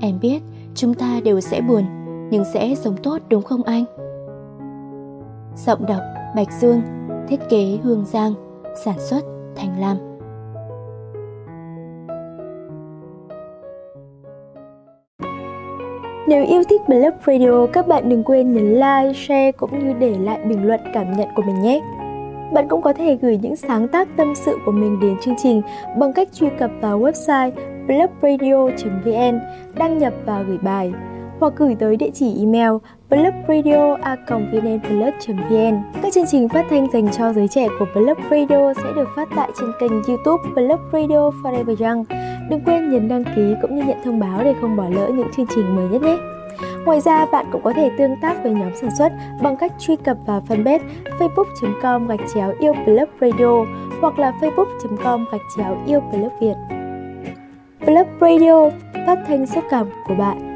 Em 0.00 0.18
biết 0.20 0.42
chúng 0.74 0.94
ta 0.94 1.20
đều 1.24 1.40
sẽ 1.40 1.60
buồn, 1.60 1.84
nhưng 2.30 2.44
sẽ 2.54 2.74
sống 2.74 2.96
tốt 3.02 3.18
đúng 3.28 3.42
không 3.42 3.62
anh? 3.62 3.84
Giọng 5.56 5.86
đọc 5.86 6.02
Bạch 6.36 6.52
Dương, 6.60 6.82
thiết 7.28 7.40
kế 7.48 7.78
Hương 7.82 8.04
Giang, 8.04 8.34
sản 8.84 8.96
xuất 8.98 9.24
Thành 9.56 9.80
Lam. 9.80 10.15
Nếu 16.28 16.46
yêu 16.46 16.62
thích 16.68 16.82
Blog 16.88 17.12
Radio, 17.26 17.66
các 17.66 17.88
bạn 17.88 18.08
đừng 18.08 18.24
quên 18.24 18.52
nhấn 18.52 18.74
like, 18.74 19.12
share 19.14 19.52
cũng 19.52 19.78
như 19.78 19.92
để 19.98 20.14
lại 20.20 20.38
bình 20.44 20.66
luận 20.66 20.80
cảm 20.94 21.12
nhận 21.12 21.28
của 21.34 21.42
mình 21.42 21.62
nhé. 21.62 21.80
Bạn 22.52 22.68
cũng 22.68 22.82
có 22.82 22.92
thể 22.92 23.18
gửi 23.22 23.38
những 23.42 23.56
sáng 23.56 23.88
tác 23.88 24.08
tâm 24.16 24.34
sự 24.34 24.58
của 24.64 24.72
mình 24.72 25.00
đến 25.00 25.16
chương 25.22 25.34
trình 25.42 25.62
bằng 25.98 26.12
cách 26.12 26.28
truy 26.32 26.48
cập 26.58 26.70
vào 26.80 27.00
website 27.00 27.50
blogradio.vn, 27.86 29.40
đăng 29.74 29.98
nhập 29.98 30.12
và 30.26 30.42
gửi 30.42 30.58
bài, 30.58 30.92
hoặc 31.40 31.52
gửi 31.56 31.76
tới 31.78 31.96
địa 31.96 32.10
chỉ 32.14 32.38
email 32.38 32.72
blogradio.vnplus.vn. 33.10 35.82
Các 36.02 36.12
chương 36.12 36.26
trình 36.26 36.48
phát 36.48 36.66
thanh 36.70 36.86
dành 36.92 37.08
cho 37.12 37.32
giới 37.32 37.48
trẻ 37.48 37.68
của 37.78 37.86
Blog 37.94 38.18
Radio 38.30 38.74
sẽ 38.74 38.92
được 38.96 39.08
phát 39.16 39.28
tại 39.36 39.50
trên 39.60 39.72
kênh 39.80 39.92
youtube 39.92 40.42
Blog 40.54 40.80
Radio 40.92 41.30
Forever 41.42 41.86
Young. 41.86 42.04
Đừng 42.50 42.60
quên 42.60 42.90
nhấn 42.90 43.08
đăng 43.08 43.24
ký 43.36 43.54
cũng 43.62 43.76
như 43.76 43.84
nhận 43.84 43.98
thông 44.04 44.18
báo 44.18 44.44
để 44.44 44.54
không 44.60 44.76
bỏ 44.76 44.88
lỡ 44.88 45.08
những 45.08 45.28
chương 45.36 45.46
trình 45.54 45.76
mới 45.76 45.88
nhất 45.88 46.02
nhé. 46.02 46.16
Ngoài 46.84 47.00
ra, 47.00 47.26
bạn 47.32 47.46
cũng 47.52 47.62
có 47.62 47.72
thể 47.72 47.90
tương 47.98 48.20
tác 48.22 48.42
với 48.42 48.52
nhóm 48.52 48.70
sản 48.80 48.90
xuất 48.98 49.12
bằng 49.42 49.56
cách 49.56 49.72
truy 49.78 49.96
cập 49.96 50.16
vào 50.26 50.42
fanpage 50.48 50.80
facebook.com 51.18 52.06
gạch 52.06 52.20
chéo 52.34 52.52
yêu 52.58 52.72
blog 52.86 53.08
radio 53.20 53.64
hoặc 54.00 54.18
là 54.18 54.32
facebook.com 54.40 55.24
gạch 55.32 55.40
chéo 55.56 55.76
yêu 55.86 56.00
blog 56.00 56.30
Việt. 56.40 56.54
Blog 57.86 58.06
Radio 58.20 58.70
phát 59.06 59.18
thanh 59.28 59.46
xúc 59.46 59.64
cảm 59.70 59.86
của 60.06 60.14
bạn. 60.14 60.55